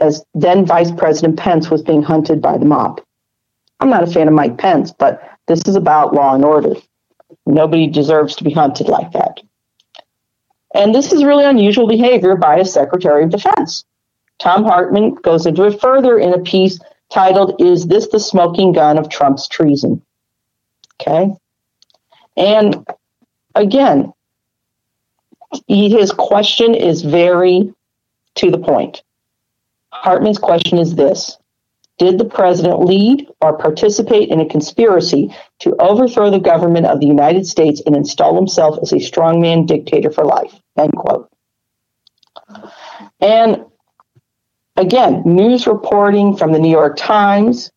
[0.00, 3.00] as then Vice President Pence was being hunted by the mob.
[3.80, 6.74] I'm not a fan of Mike Pence, but this is about law and order.
[7.46, 9.40] Nobody deserves to be hunted like that.
[10.74, 13.84] And this is really unusual behavior by a Secretary of Defense.
[14.38, 16.78] Thom Hartmann goes into it further in a piece
[17.10, 20.02] titled, Is This the Smoking Gun of Trump's Treason?
[21.00, 21.34] Okay.
[22.36, 22.86] And
[23.54, 24.12] again,
[25.68, 27.72] his question is very
[28.36, 29.02] to the point.
[29.92, 31.38] Hartmann's question is this
[31.98, 37.06] Did the president lead or participate in a conspiracy to overthrow the government of the
[37.06, 40.54] United States and install himself as a strongman dictator for life?
[40.76, 41.28] End quote.
[43.20, 43.64] And
[44.76, 47.70] again, news reporting from the New York Times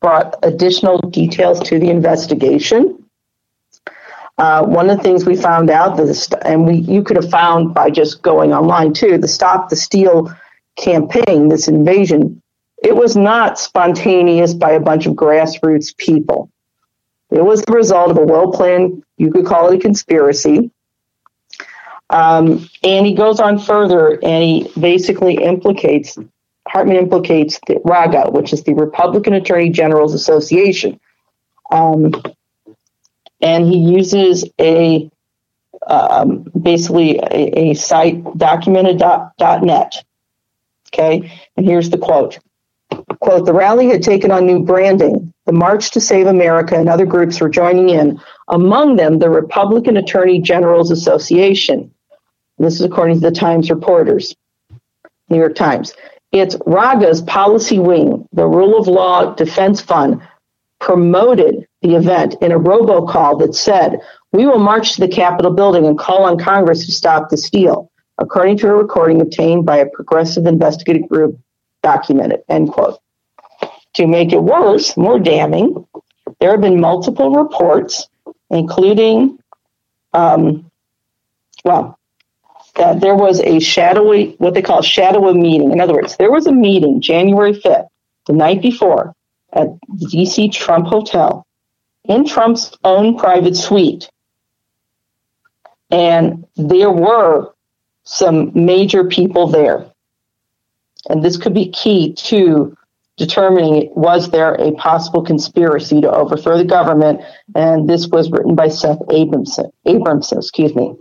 [0.00, 3.05] brought additional details to the investigation.
[4.38, 7.72] Uh, one of the things we found out that, and we you could have found
[7.72, 10.30] by just going online too, the Stop the Steal
[10.76, 12.42] campaign, this invasion,
[12.82, 16.50] it was not spontaneous by a bunch of grassroots people.
[17.30, 20.70] It was the result of a well planned, you could call it a conspiracy.
[22.10, 26.16] Um, and he goes on further and he basically implicates,
[26.68, 31.00] Hartmann implicates the RAGA, which is the Republican Attorney General's Association.
[31.72, 32.12] Um,
[33.40, 35.10] and he uses a
[35.86, 40.04] um, basically a, a, site documented.net
[40.96, 42.38] Okay, and here's the quote.
[43.20, 45.32] Quote, the rally had taken on new branding.
[45.44, 49.96] The March to Save America and other groups were joining in, among them the Republican
[49.96, 51.92] Attorney General's Association.
[52.58, 54.34] This is according to the Times reporters,
[55.28, 55.92] New York Times.
[56.32, 60.22] It's RAGA's policy wing, the Rule of Law Defense Fund,
[60.80, 64.00] promoted the event in a robocall that said,
[64.32, 67.90] We will march to the Capitol building and call on Congress to stop the steal
[68.18, 71.38] according to a recording obtained by a progressive investigative group
[71.82, 72.98] documented, end quote.
[73.94, 75.86] To make it worse, more damning,
[76.40, 78.08] there have been multiple reports,
[78.50, 79.38] including,
[80.12, 80.70] um,
[81.64, 81.98] well,
[82.76, 85.72] that there was a shadowy, what they call shadowy meeting.
[85.72, 87.88] In other words, there was a meeting January 5th,
[88.26, 89.14] the night before,
[89.52, 91.46] at the DC Trump Hotel
[92.08, 94.08] in Trump's own private suite.
[95.90, 97.54] And there were
[98.04, 99.90] some major people there.
[101.08, 102.76] And this could be key to
[103.16, 107.20] determining was there a possible conspiracy to overthrow the government.
[107.54, 109.70] And this was written by Seth Abramson.
[109.86, 110.94] Abramson, excuse me.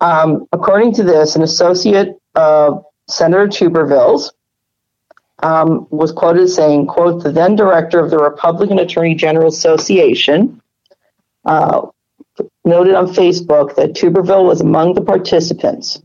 [0.00, 4.32] Um, according to this, an associate of Senator Tuberville's
[5.42, 10.60] um, was quoted as saying, quote, the then director of the Republican Attorney General Association
[11.44, 11.82] uh,
[12.64, 16.00] noted on Facebook that Tuberville was among the participants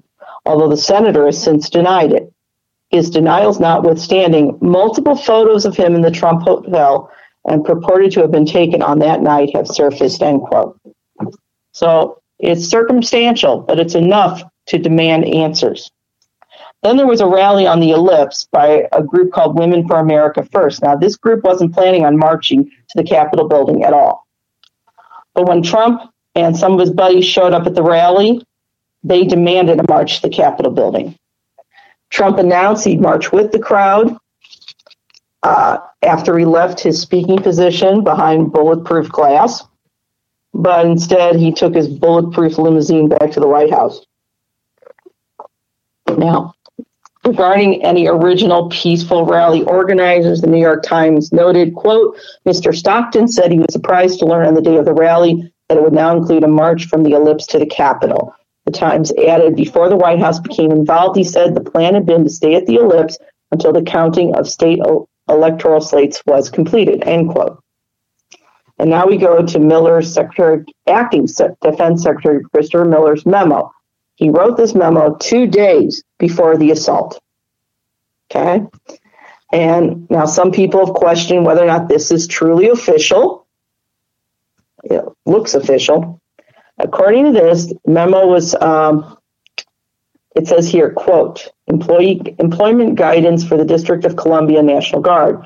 [0.48, 2.34] although the senator has since denied it.
[2.90, 7.12] His denials notwithstanding, multiple photos of him in the Trump hotel
[7.46, 10.80] and purported to have been taken on that night have surfaced, end quote.
[11.74, 15.92] So it's circumstantial, but it's enough to demand answers.
[16.84, 20.48] Then there was a rally on the ellipse by a group called Women for America
[20.52, 20.84] First.
[20.84, 24.28] Now, this group wasn't planning on marching to the Capitol building at all.
[25.34, 26.02] But when Trump
[26.36, 28.44] and some of his buddies showed up at the rally,
[29.04, 31.18] they demanded a march to the Capitol building.
[32.10, 34.16] Trump announced he'd march with the crowd
[35.44, 39.64] uh, after he left his speaking position behind bulletproof glass,
[40.54, 44.06] but instead he took his bulletproof limousine back to the White House.
[46.18, 46.54] Now,
[47.28, 52.74] regarding any original peaceful rally organizers, the New York Times noted, quote, Mr.
[52.74, 55.84] Stockton said he was surprised to learn on the day of the rally that it
[55.84, 58.34] would now include a march from the ellipse to the Capitol.
[58.66, 62.24] The Times added, before the White House became involved, he said the plan had been
[62.24, 63.18] to stay at the ellipse
[63.52, 64.80] until the counting of state
[65.30, 67.62] electoral slates was completed, end quote.
[68.80, 71.28] And now we go to Miller's Secretary, acting
[71.62, 73.72] Defense Secretary Christopher Miller's memo.
[74.18, 77.22] He wrote this memo two days before the assault.
[78.30, 78.66] Okay.
[79.54, 83.46] And now some people have questioned whether or not this is truly official.
[84.84, 86.20] It looks official.
[86.80, 89.18] According to this memo was, um,
[90.36, 95.46] it says here, quote, employee employment guidance for the District of Columbia National Guard.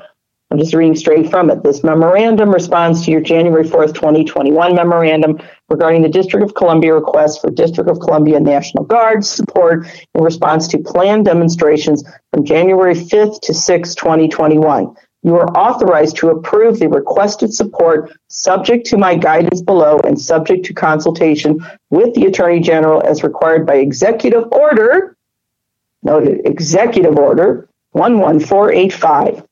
[0.52, 1.62] I'm just reading straight from it.
[1.62, 7.40] This memorandum responds to your January 4th, 2021 memorandum regarding the District of Columbia request
[7.40, 13.40] for District of Columbia National Guard support in response to planned demonstrations from January 5th
[13.40, 14.94] to 6th, 2021.
[15.22, 20.66] You are authorized to approve the requested support subject to my guidance below and subject
[20.66, 25.16] to consultation with the Attorney General as required by Executive Order,
[26.02, 29.44] noted Executive Order 11485.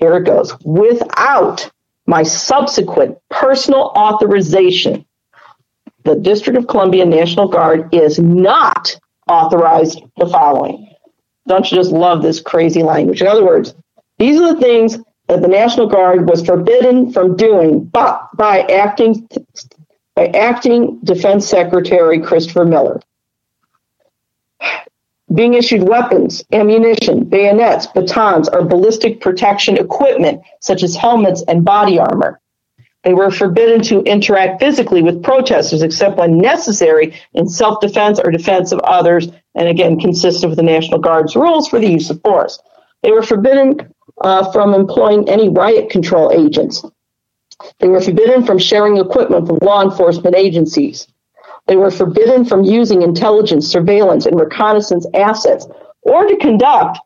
[0.00, 0.58] Here it goes.
[0.64, 1.70] Without
[2.06, 5.04] my subsequent personal authorization,
[6.04, 8.98] the District of Columbia National Guard is not
[9.28, 10.88] authorized the following.
[11.46, 13.20] Don't you just love this crazy language?
[13.20, 13.74] In other words,
[14.18, 14.98] these are the things
[15.28, 19.28] that the National Guard was forbidden from doing but by acting
[20.16, 23.00] by acting Defense Secretary Christopher Miller
[25.34, 31.98] being issued weapons, ammunition, bayonets, batons, or ballistic protection equipment, such as helmets and body
[31.98, 32.40] armor.
[33.04, 38.30] They were forbidden to interact physically with protesters except when necessary in self defense or
[38.30, 42.20] defense of others, and again, consistent with the National Guard's rules for the use of
[42.22, 42.60] force.
[43.02, 46.84] They were forbidden uh, from employing any riot control agents.
[47.78, 51.06] They were forbidden from sharing equipment with law enforcement agencies.
[51.70, 55.68] They were forbidden from using intelligence, surveillance, and reconnaissance assets
[56.02, 56.98] or to conduct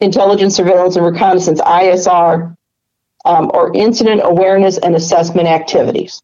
[0.00, 2.56] intelligence, surveillance, and reconnaissance ISR
[3.24, 6.20] um, or incident awareness and assessment activities.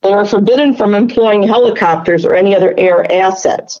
[0.00, 3.78] They were forbidden from employing helicopters or any other air assets.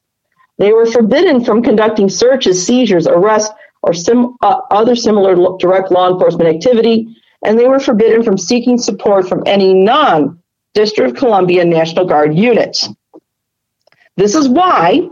[0.58, 5.90] They were forbidden from conducting searches, seizures, arrests, or sim- uh, other similar lo- direct
[5.90, 10.42] law enforcement activity, and they were forbidden from seeking support from any non
[10.76, 12.86] District of Columbia National Guard units.
[14.16, 15.08] This is why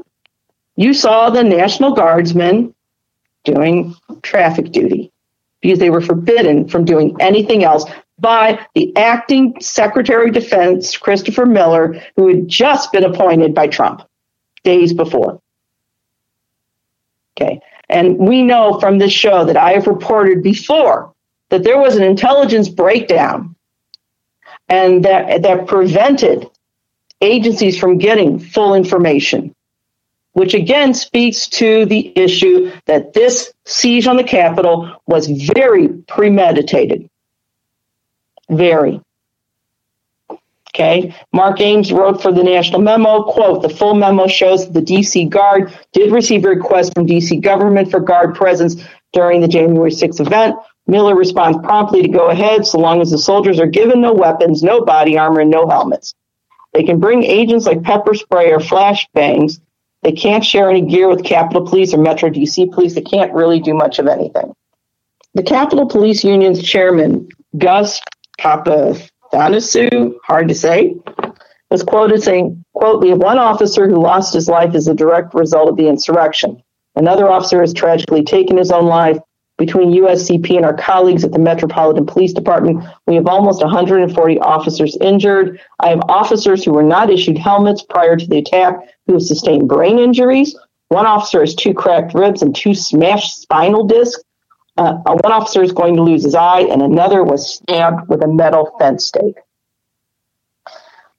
[0.77, 2.75] you saw the National Guardsmen
[3.45, 5.11] doing traffic duty
[5.63, 7.87] because they were forbidden from doing anything else
[8.19, 14.03] by the acting Secretary of Defense, Christopher Miller, who had just been appointed by Trump
[14.65, 15.41] days before.
[17.37, 17.63] Okay.
[17.89, 21.15] And we know from this show that I have reported before
[21.49, 23.54] that there was an intelligence breakdown
[24.69, 26.49] and that, that prevented
[27.21, 29.55] agencies from getting full information,
[30.33, 37.09] which again speaks to the issue that this siege on the Capitol was very premeditated.
[38.51, 39.01] Very.
[40.75, 41.15] Okay.
[41.33, 45.29] Mark Ames wrote for the National Memo, quote, the full memo shows that the DC
[45.29, 50.21] Guard did receive a request from DC government for guard presence during the January 6th
[50.21, 50.57] event.
[50.87, 54.63] Miller responds promptly to go ahead so long as the soldiers are given no weapons,
[54.63, 56.15] no body armor, and no helmets.
[56.75, 59.61] They can bring agents like pepper spray or flashbangs.
[60.03, 62.95] They can't share any gear with Capitol Police or Metro DC Police.
[62.95, 64.55] They can't really do much of anything.
[65.35, 68.01] The Capitol Police Union's chairman, Gus
[68.39, 70.97] Papathanassiou, hard to say,
[71.71, 75.33] was quoted saying, quote, we have one officer who lost his life as a direct
[75.35, 76.63] result of the insurrection.
[76.95, 79.19] Another officer has tragically taken his own life
[79.57, 84.97] between USCP and our colleagues at the Metropolitan Police Department, we have almost 140 officers
[85.01, 85.61] injured.
[85.81, 89.69] I have officers who were not issued helmets prior to the attack who have sustained
[89.69, 90.57] brain injuries.
[90.89, 94.23] One officer has two cracked ribs and two smashed spinal discs.
[94.77, 98.29] Uh, one officer is going to lose his eye, and another was stabbed with a
[98.29, 99.37] metal fence stake.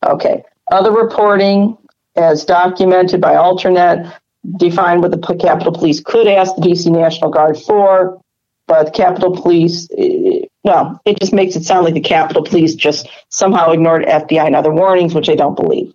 [0.04, 0.44] Okay.
[0.72, 1.78] Other reporting,
[2.18, 4.14] as documented by Alternet,
[4.58, 8.22] defined what the Capitol Police could ask the DC National Guard for
[8.68, 13.08] but Capitol Police, it, well, it just makes it sound like the Capitol Police just
[13.30, 15.94] somehow ignored FBI and other warnings, which I don't believe.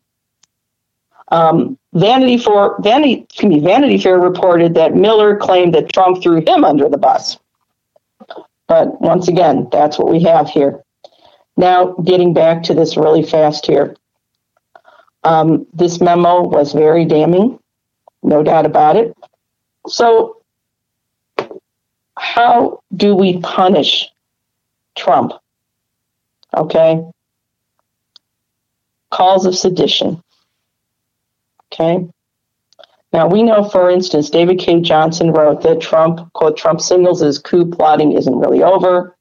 [1.29, 6.43] Um, Vanity for Vanity, excuse me, Vanity Fair reported that Miller claimed that Trump threw
[6.47, 7.39] him under the bus.
[8.69, 10.85] But once again, that's what we have here.
[11.57, 13.97] Now, getting back to this really fast here.
[15.25, 17.59] Um, this memo was very damning,
[18.23, 19.17] no doubt about it.
[19.87, 20.40] So
[22.35, 24.09] how do we punish
[24.95, 25.33] Trump?
[26.57, 27.03] Okay.
[29.11, 30.23] Calls of sedition.
[31.73, 32.07] Okay.
[33.13, 37.41] Now we know, for instance, David Cay Johnston wrote that Trump, quote, Trump signals his
[37.41, 39.17] coup plotting isn't really over.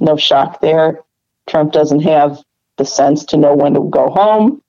[0.00, 1.00] No shock there.
[1.46, 2.42] Trump doesn't have
[2.78, 4.62] the sense to know when to go home.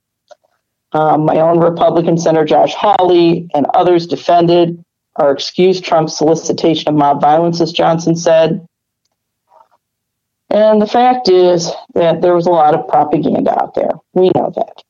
[0.91, 4.83] Um, my own Republican Senator Josh Hawley and others defended
[5.15, 8.67] or excuse Trump's solicitation of mob violence, as Johnston said.
[10.49, 13.91] And the fact is that there was a lot of propaganda out there.
[14.13, 14.83] We know that.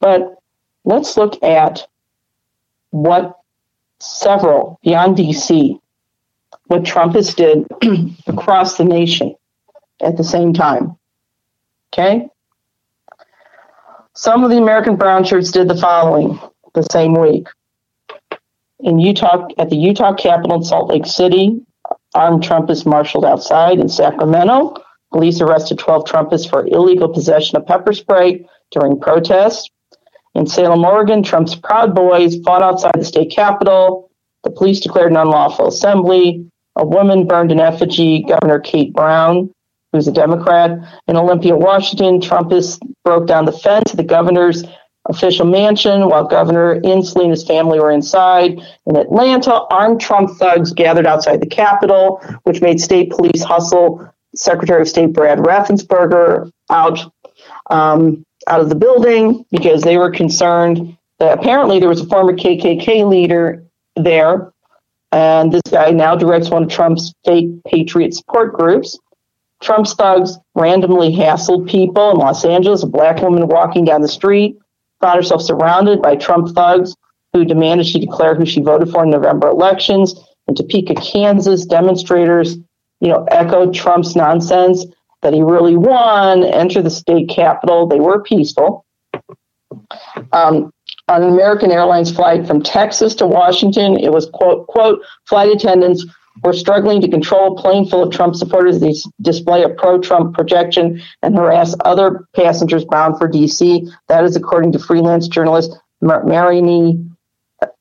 [0.00, 0.36] But
[0.84, 1.86] let's look at
[2.90, 3.38] what
[3.98, 5.78] several beyond DC
[6.70, 7.66] what Trump has did
[8.28, 9.34] across the nation
[10.00, 10.96] at the same time.
[11.92, 12.28] Okay?
[14.14, 16.38] Some of the American brown shirts did the following
[16.74, 17.48] the same week.
[18.82, 21.60] In Utah, at the Utah Capitol in Salt Lake City,
[22.14, 23.78] armed Trumpists marshaled outside.
[23.78, 24.74] In Sacramento,
[25.12, 29.68] police arrested 12 Trumpists for illegal possession of pepper spray during protests.
[30.34, 34.10] In Salem, Oregon, Trump's Proud Boys fought outside the state capitol.
[34.44, 36.46] The police declared an unlawful assembly.
[36.76, 39.50] A woman burned in effigy Governor Kate Brown,
[39.92, 40.70] who's a Democrat.
[41.08, 44.64] In Olympia, Washington, Trumpists broke down the fence of the governor's
[45.06, 48.60] official mansion while Governor Inslee and his family were inside.
[48.86, 54.82] In Atlanta, armed Trump thugs gathered outside the Capitol, which made state police hustle Secretary
[54.82, 57.00] of State Brad Raffensperger out
[57.70, 62.32] um, out of the building because they were concerned that apparently there was a former
[62.32, 63.64] KKK leader
[63.96, 64.52] there,
[65.12, 68.98] and this guy now directs one of Trump's fake patriot support groups.
[69.62, 72.82] Trump's thugs randomly hassled people in Los Angeles.
[72.82, 74.56] A black woman walking down the street
[75.00, 76.94] found herself surrounded by Trump thugs
[77.32, 80.14] who demanded she declare who she voted for in November elections.
[80.48, 82.56] In Topeka, Kansas, demonstrators,
[83.00, 84.84] you know, echoed Trump's nonsense
[85.22, 87.86] that he really won, enter the state capitol.
[87.86, 88.84] They were peaceful.
[90.32, 90.72] Um,
[91.08, 96.04] on an American Airlines flight from Texas to Washington, it was quote quote flight attendants
[96.42, 98.80] were struggling to control a plane full of Trump supporters.
[98.80, 103.88] They display a pro-Trump projection and harass other passengers bound for D.C.
[104.08, 107.04] That is according to freelance journalist Mar- Marini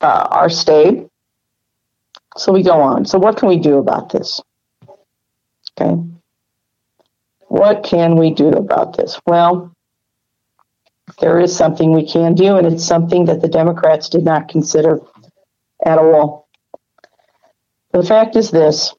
[0.02, 1.10] uh, Arstade.
[2.38, 3.06] So we go on.
[3.06, 4.42] So what can we do about this?
[5.80, 6.02] Okay.
[7.48, 9.20] What can we do about this?
[9.26, 9.76] Well,
[11.20, 15.00] there is something we can do, and it's something that the Democrats did not consider
[15.84, 16.49] at all.
[18.00, 18.96] The fact is this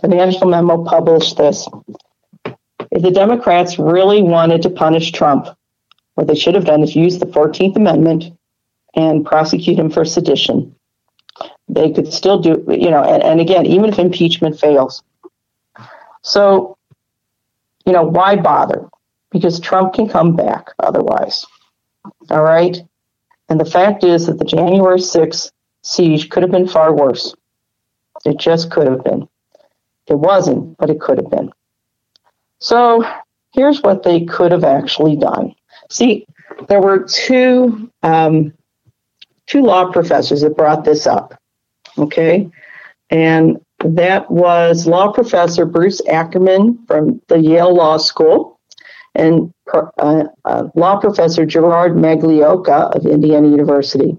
[0.00, 1.66] the National Memo published this.
[2.90, 5.48] If the Democrats really wanted to punish Trump,
[6.12, 8.36] what they should have done is use the 14th Amendment
[8.94, 10.76] and prosecute him for sedition.
[11.70, 15.02] They could still do, you know, and, and again, even if impeachment fails.
[16.20, 16.76] So,
[17.86, 18.90] you know, why bother?
[19.30, 21.46] Because Trump can come back otherwise.
[22.28, 22.76] All right?
[23.48, 25.50] And the fact is that the January 6th
[25.80, 27.34] siege could have been far worse.
[28.24, 29.28] It just could have been.
[30.06, 31.50] It wasn't, but it could have been.
[32.58, 33.04] So
[33.52, 35.54] here's what they could have actually done.
[35.90, 36.26] See,
[36.68, 38.52] there were two um,
[39.46, 41.40] two law professors that brought this up.
[41.98, 42.50] Okay,
[43.10, 48.58] and that was law professor Bruce Ackerman from the Yale Law School
[49.14, 54.16] and uh, uh, law professor Gerard Magliocca of Indiana University.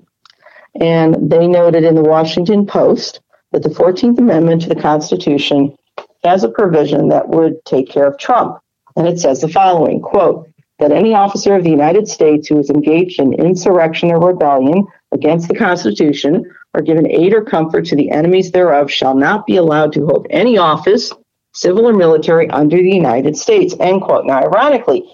[0.80, 5.76] And they noted in the Washington Post that the 14th Amendment to the Constitution
[6.23, 8.59] has a provision that would take care of Trump.
[8.95, 10.49] And it says the following quote,
[10.80, 15.47] that any officer of the United States who is engaged in insurrection or rebellion against
[15.47, 16.43] the Constitution
[16.73, 20.27] or given aid or comfort to the enemies thereof shall not be allowed to hold
[20.30, 21.13] any office,
[21.53, 23.73] civil or military, under the United States.
[23.80, 24.26] End quote.
[24.26, 25.09] Now, ironically,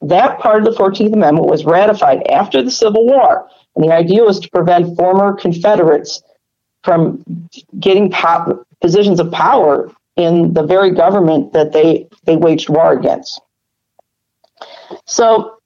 [0.00, 3.46] that part of the 14th Amendment was ratified after the Civil War.
[3.76, 6.22] And the idea was to prevent former Confederates
[6.82, 7.24] from
[7.78, 13.40] getting po- positions of power in the very government that they, they waged war against.
[15.06, 15.58] So,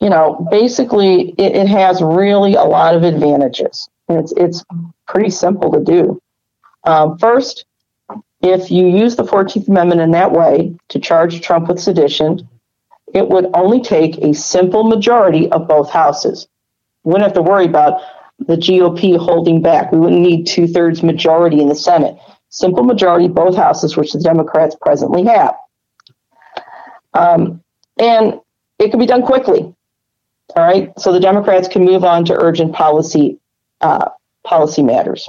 [0.00, 3.88] you know, basically, it, it has really a lot of advantages.
[4.08, 4.64] It's, it's
[5.06, 6.20] pretty simple to do.
[6.84, 7.64] Um, first,
[8.42, 12.46] if you use the 14th Amendment in that way to charge Trump with sedition,
[13.14, 16.46] it would only take a simple majority of both houses.
[17.04, 18.00] You wouldn't have to worry about
[18.46, 19.92] the GOP holding back.
[19.92, 22.16] We wouldn't need two thirds majority in the Senate.
[22.50, 25.54] Simple majority, both houses, which the Democrats presently have.
[27.14, 27.62] Um,
[27.98, 28.40] and
[28.78, 29.74] it can be done quickly.
[30.56, 30.92] All right.
[30.98, 33.38] So the Democrats can move on to urgent policy
[33.80, 34.10] uh,
[34.44, 35.28] policy matters.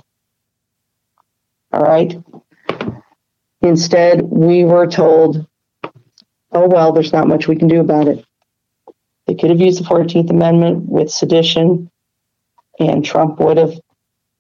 [1.72, 2.16] All right.
[3.62, 5.48] Instead, we were told,
[6.52, 8.24] oh, well, there's not much we can do about it.
[9.26, 11.90] They could have used the 14th Amendment with sedition
[12.80, 13.80] and Trump would have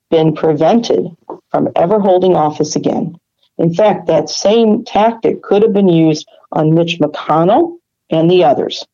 [0.09, 1.15] been prevented
[1.51, 3.17] from ever holding office again.
[3.57, 7.77] In fact, that same tactic could have been used on Mitch McConnell
[8.09, 8.85] and the others.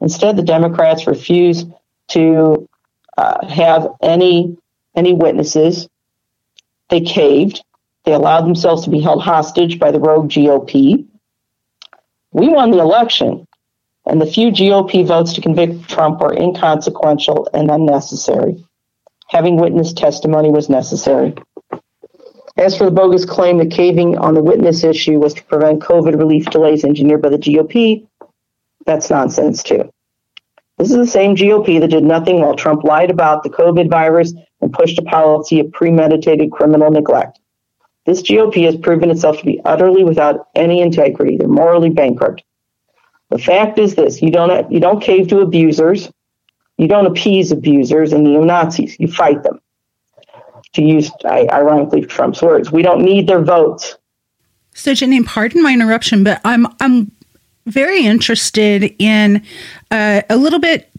[0.00, 1.70] Instead, the Democrats refused
[2.08, 2.68] to
[3.16, 4.56] uh, have any
[4.94, 5.88] any witnesses.
[6.90, 7.62] They caved.
[8.04, 11.06] They allowed themselves to be held hostage by the rogue GOP.
[12.32, 13.46] We won the election,
[14.04, 18.64] and the few GOP votes to convict Trump were inconsequential and unnecessary
[19.32, 21.34] having witness testimony was necessary.
[22.58, 26.18] As for the bogus claim that caving on the witness issue was to prevent COVID
[26.18, 28.06] relief delays engineered by the GOP,
[28.84, 29.90] that's nonsense too.
[30.76, 34.34] This is the same GOP that did nothing while Trump lied about the COVID virus
[34.60, 37.38] and pushed a policy of premeditated criminal neglect.
[38.04, 41.38] This GOP has proven itself to be utterly without any integrity.
[41.38, 42.44] They're morally bankrupt.
[43.30, 46.10] The fact is this: you don't you don't cave to abusers,
[46.82, 48.96] you don't appease abusers and neo Nazis.
[48.98, 49.60] You fight them.
[50.74, 53.96] To use ironically Trump's words, we don't need their votes.
[54.74, 57.12] So, Jenny, pardon my interruption, but I'm I'm
[57.66, 59.44] very interested in
[59.90, 60.90] uh, a little bit.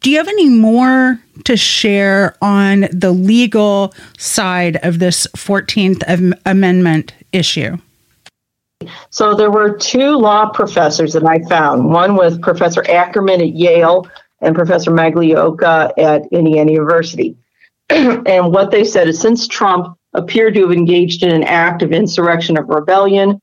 [0.00, 6.02] Do you have any more to share on the legal side of this 14th
[6.46, 7.76] Amendment issue?
[9.10, 11.90] So there were two law professors that I found.
[11.90, 14.06] One was Professor Ackerman at Yale
[14.40, 17.36] and Professor Magliocca at Indiana University.
[17.90, 21.92] and what they said is since Trump appeared to have engaged in an act of
[21.92, 23.40] insurrection of rebellion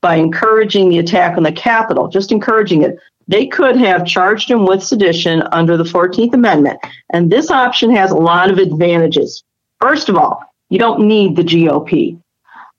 [0.00, 4.66] by encouraging the attack on the Capitol, just encouraging it, they could have charged him
[4.66, 6.78] with sedition under the 14th Amendment.
[7.10, 9.42] And this option has a lot of advantages.
[9.80, 12.20] First of all, you don't need the GOP.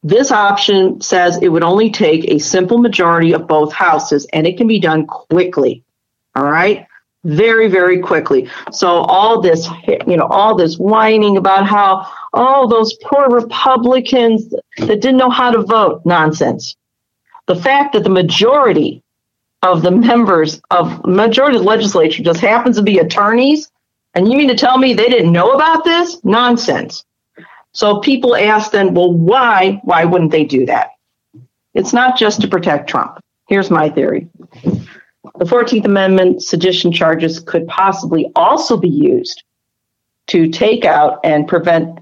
[0.03, 4.57] This option says it would only take a simple majority of both houses and it
[4.57, 5.83] can be done quickly.
[6.35, 6.85] All right?
[7.25, 8.47] Very, very quickly.
[8.71, 9.67] So all this,
[10.05, 15.49] you know, all this whining about how, oh, those poor Republicans that didn't know how
[15.49, 16.75] to vote, nonsense.
[17.47, 19.01] The fact that the majority
[19.63, 23.71] of the members of majority of the legislature just happens to be attorneys,
[24.13, 26.23] and you mean to tell me they didn't know about this?
[26.23, 27.03] Nonsense.
[27.71, 29.81] So people ask then, well, why?
[29.83, 30.91] Why wouldn't they do that?
[31.73, 33.19] It's not just to protect Trump.
[33.47, 34.29] Here's my theory.
[35.37, 39.43] The 14th Amendment sedition charges could possibly also be used
[40.27, 41.99] to take out and prevent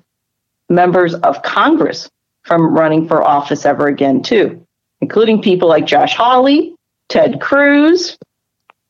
[0.70, 2.10] members of Congress
[2.44, 4.66] from running for office ever again, too,
[5.02, 6.76] including people like Josh Hawley,
[7.10, 8.18] Ted Cruz,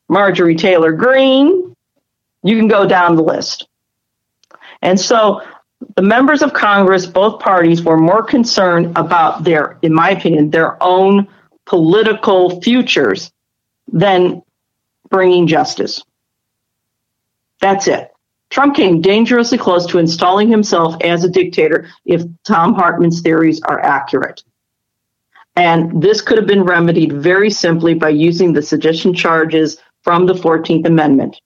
[0.08, 1.74] Marjorie Taylor Greene.
[2.42, 3.66] You can go down the list.
[4.82, 5.42] And so
[5.96, 10.82] the members of Congress, both parties, were more concerned about their, in my opinion, their
[10.82, 11.28] own
[11.66, 13.32] political futures
[13.92, 14.42] than
[15.10, 16.02] bringing justice.
[17.60, 18.10] That's it.
[18.50, 23.80] Trump came dangerously close to installing himself as a dictator if Thom Hartmann's theories are
[23.80, 24.42] accurate.
[25.56, 30.34] And this could have been remedied very simply by using the sedition charges from the
[30.34, 31.40] 14th Amendment.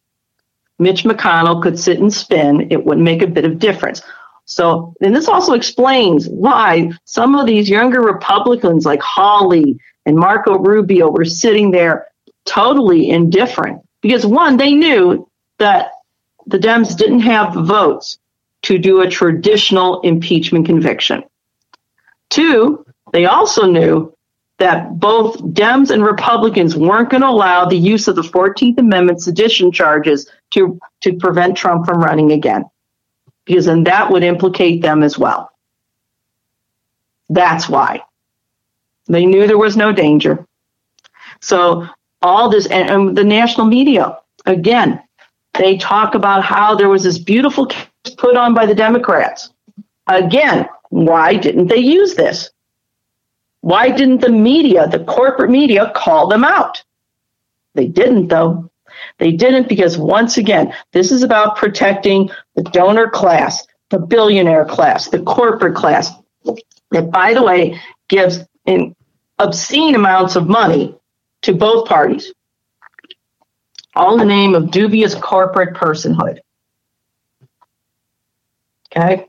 [0.78, 4.02] Mitch McConnell could sit and spin, it wouldn't make a bit of difference.
[4.44, 10.59] So, and this also explains why some of these younger Republicans like Hawley and Marco
[10.59, 12.07] Rubio were sitting there
[12.49, 15.93] totally indifferent because one, they knew that
[16.47, 18.19] the Dems didn't have votes
[18.62, 21.23] to do a traditional impeachment conviction.
[22.31, 24.15] Two, they also knew
[24.59, 29.23] that both Dems and Republicans weren't going to allow the use of the 14th Amendment
[29.23, 32.65] sedition charges to, to prevent Trump from running again
[33.45, 35.51] because then that would implicate them as well.
[37.31, 38.03] That's why.
[39.07, 40.47] They knew there was no danger.
[41.41, 41.89] So
[42.23, 45.03] all this, and, and the national media, again,
[45.55, 47.86] they talk about how there was this beautiful case
[48.16, 49.51] put on by the Democrats.
[50.07, 52.51] Again, why didn't they use this?
[53.61, 56.82] Why didn't the media, the corporate media, call them out?
[57.74, 58.70] They didn't, though.
[59.19, 65.09] They didn't because, once again, this is about protecting the donor class, the billionaire class,
[65.09, 66.12] the corporate class,
[66.90, 67.78] that, by the way,
[68.09, 68.95] gives in
[69.39, 70.95] obscene amounts of money
[71.43, 72.32] to both parties,
[73.94, 76.40] all in the name of dubious corporate personhood.
[78.90, 79.27] Okay?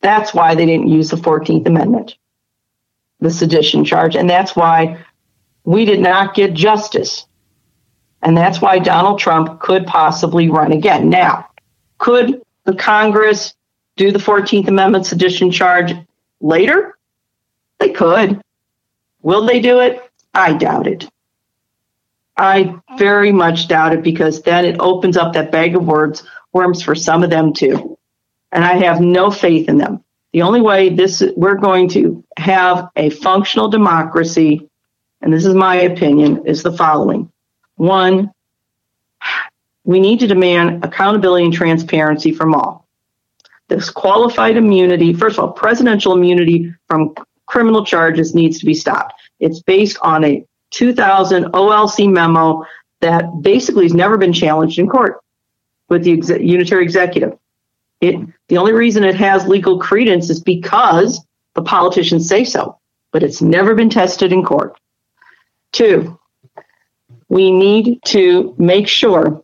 [0.00, 2.16] That's why they didn't use the 14th Amendment,
[3.20, 4.16] the sedition charge.
[4.16, 5.04] And that's why
[5.64, 7.26] we did not get justice
[8.22, 11.10] and that's why Donald Trump could possibly run again.
[11.10, 11.48] Now,
[11.98, 13.54] could the Congress
[13.96, 15.92] do the 14th Amendment sedition charge
[16.40, 16.96] later?
[17.78, 18.40] They could.
[19.22, 20.00] Will they do it?
[20.34, 21.08] I doubt it.
[22.36, 26.22] I very much doubt it because then it opens up that bag of words
[26.52, 27.98] worms for some of them too.
[28.52, 30.02] And I have no faith in them.
[30.32, 34.68] The only way this we're going to have a functional democracy,
[35.20, 37.30] and this is my opinion, is the following.
[37.76, 38.32] One,
[39.84, 42.86] we need to demand accountability and transparency from all.
[43.68, 47.14] This qualified immunity, first of all, presidential immunity from
[47.46, 49.14] criminal charges needs to be stopped.
[49.40, 52.64] It's based on a 2000 OLC memo
[53.00, 55.20] that basically has never been challenged in court
[55.88, 57.38] with the ex- unitary executive.
[58.00, 58.16] It,
[58.48, 61.24] the only reason it has legal credence is because
[61.54, 62.78] the politicians say so,
[63.12, 64.76] but it's never been tested in court.
[65.72, 66.18] Two,
[67.28, 69.42] we need to make sure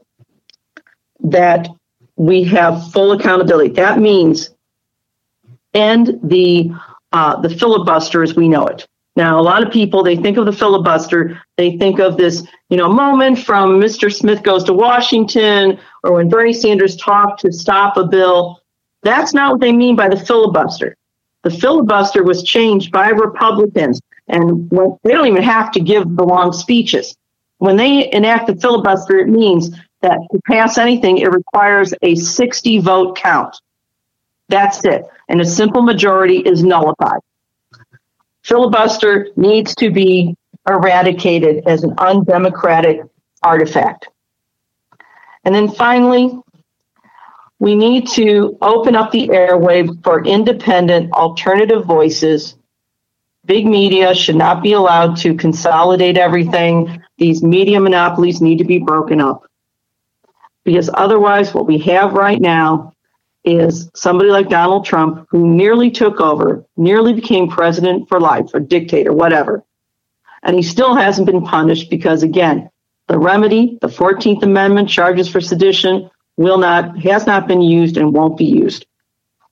[1.21, 1.69] that
[2.17, 3.71] we have full accountability.
[3.75, 4.51] That means
[5.75, 6.71] end the
[7.13, 8.87] uh, the filibuster as we know it.
[9.19, 12.77] Now, a lot of people they think of the filibuster, they think of this, you
[12.77, 14.15] know, moment from Mr.
[14.15, 18.63] Smith goes to Washington or when Bernie Sanders talked to stop a bill.
[19.03, 20.97] That's not what they mean by the filibuster.
[21.43, 26.53] The filibuster was changed by Republicans, and they don't even have to give the long
[26.53, 27.17] speeches.
[27.57, 29.71] When they enact the filibuster, it means
[30.01, 33.57] that to pass anything, it requires a 60 vote count.
[34.49, 35.03] That's it.
[35.29, 37.19] And a simple majority is nullified.
[38.49, 40.35] Filibuster needs to be
[40.67, 43.03] eradicated as an undemocratic
[43.43, 44.09] artifact.
[45.45, 46.39] And then finally,
[47.59, 52.57] we need to open up the airwaves for independent alternative voices.
[53.45, 57.03] Big media should not be allowed to consolidate everything.
[57.19, 59.45] These media monopolies need to be broken up.
[60.65, 62.95] Because otherwise, what we have right now
[63.57, 68.61] is somebody like Donald Trump, who nearly took over, nearly became president for life or
[68.61, 69.65] dictator, whatever.
[70.43, 72.71] And he still hasn't been punished because, again,
[73.09, 78.13] the remedy, the 14th Amendment charges for sedition, will not, has not been used and
[78.13, 78.87] won't be used.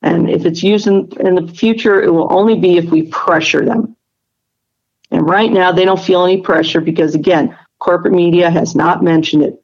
[0.02, 3.64] And if it's used in, in the future, it will only be if we pressure
[3.64, 3.96] them.
[5.10, 9.42] And right now, they don't feel any pressure because, again, corporate media has not mentioned
[9.42, 9.62] it.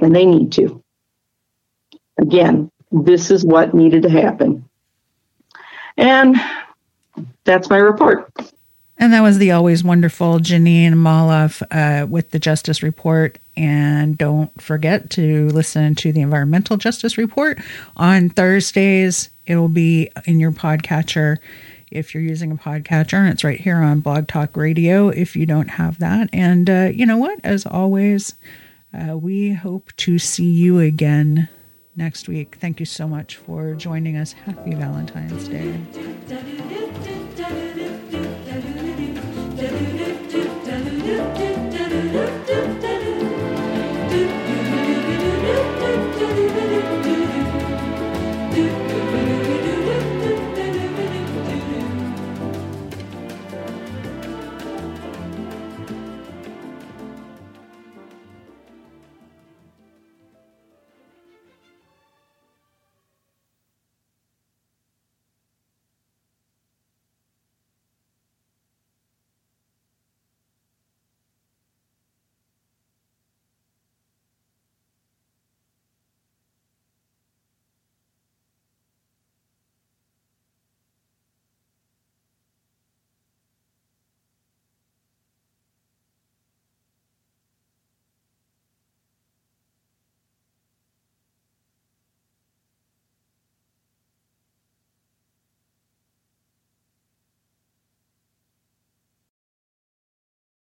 [0.00, 0.82] And they need to.
[2.18, 2.70] Again,
[3.02, 4.68] this is what needed to happen.
[5.96, 6.36] And
[7.44, 8.32] that's my report.
[8.98, 13.38] And that was the always wonderful Jeanine Molloff uh, with the Justice Report.
[13.56, 17.58] And don't forget to listen to the Environmental Justice Report
[17.96, 19.30] on Thursdays.
[19.46, 21.38] It will be in your podcatcher
[21.90, 23.14] if you're using a podcatcher.
[23.14, 26.30] And it's right here on Blog Talk Radio if you don't have that.
[26.32, 27.40] And uh, you know what?
[27.42, 28.34] As always,
[28.92, 31.48] uh, we hope to see you again
[31.96, 32.56] next week.
[32.60, 34.32] Thank you so much for joining us.
[34.32, 35.80] Happy Valentine's Day.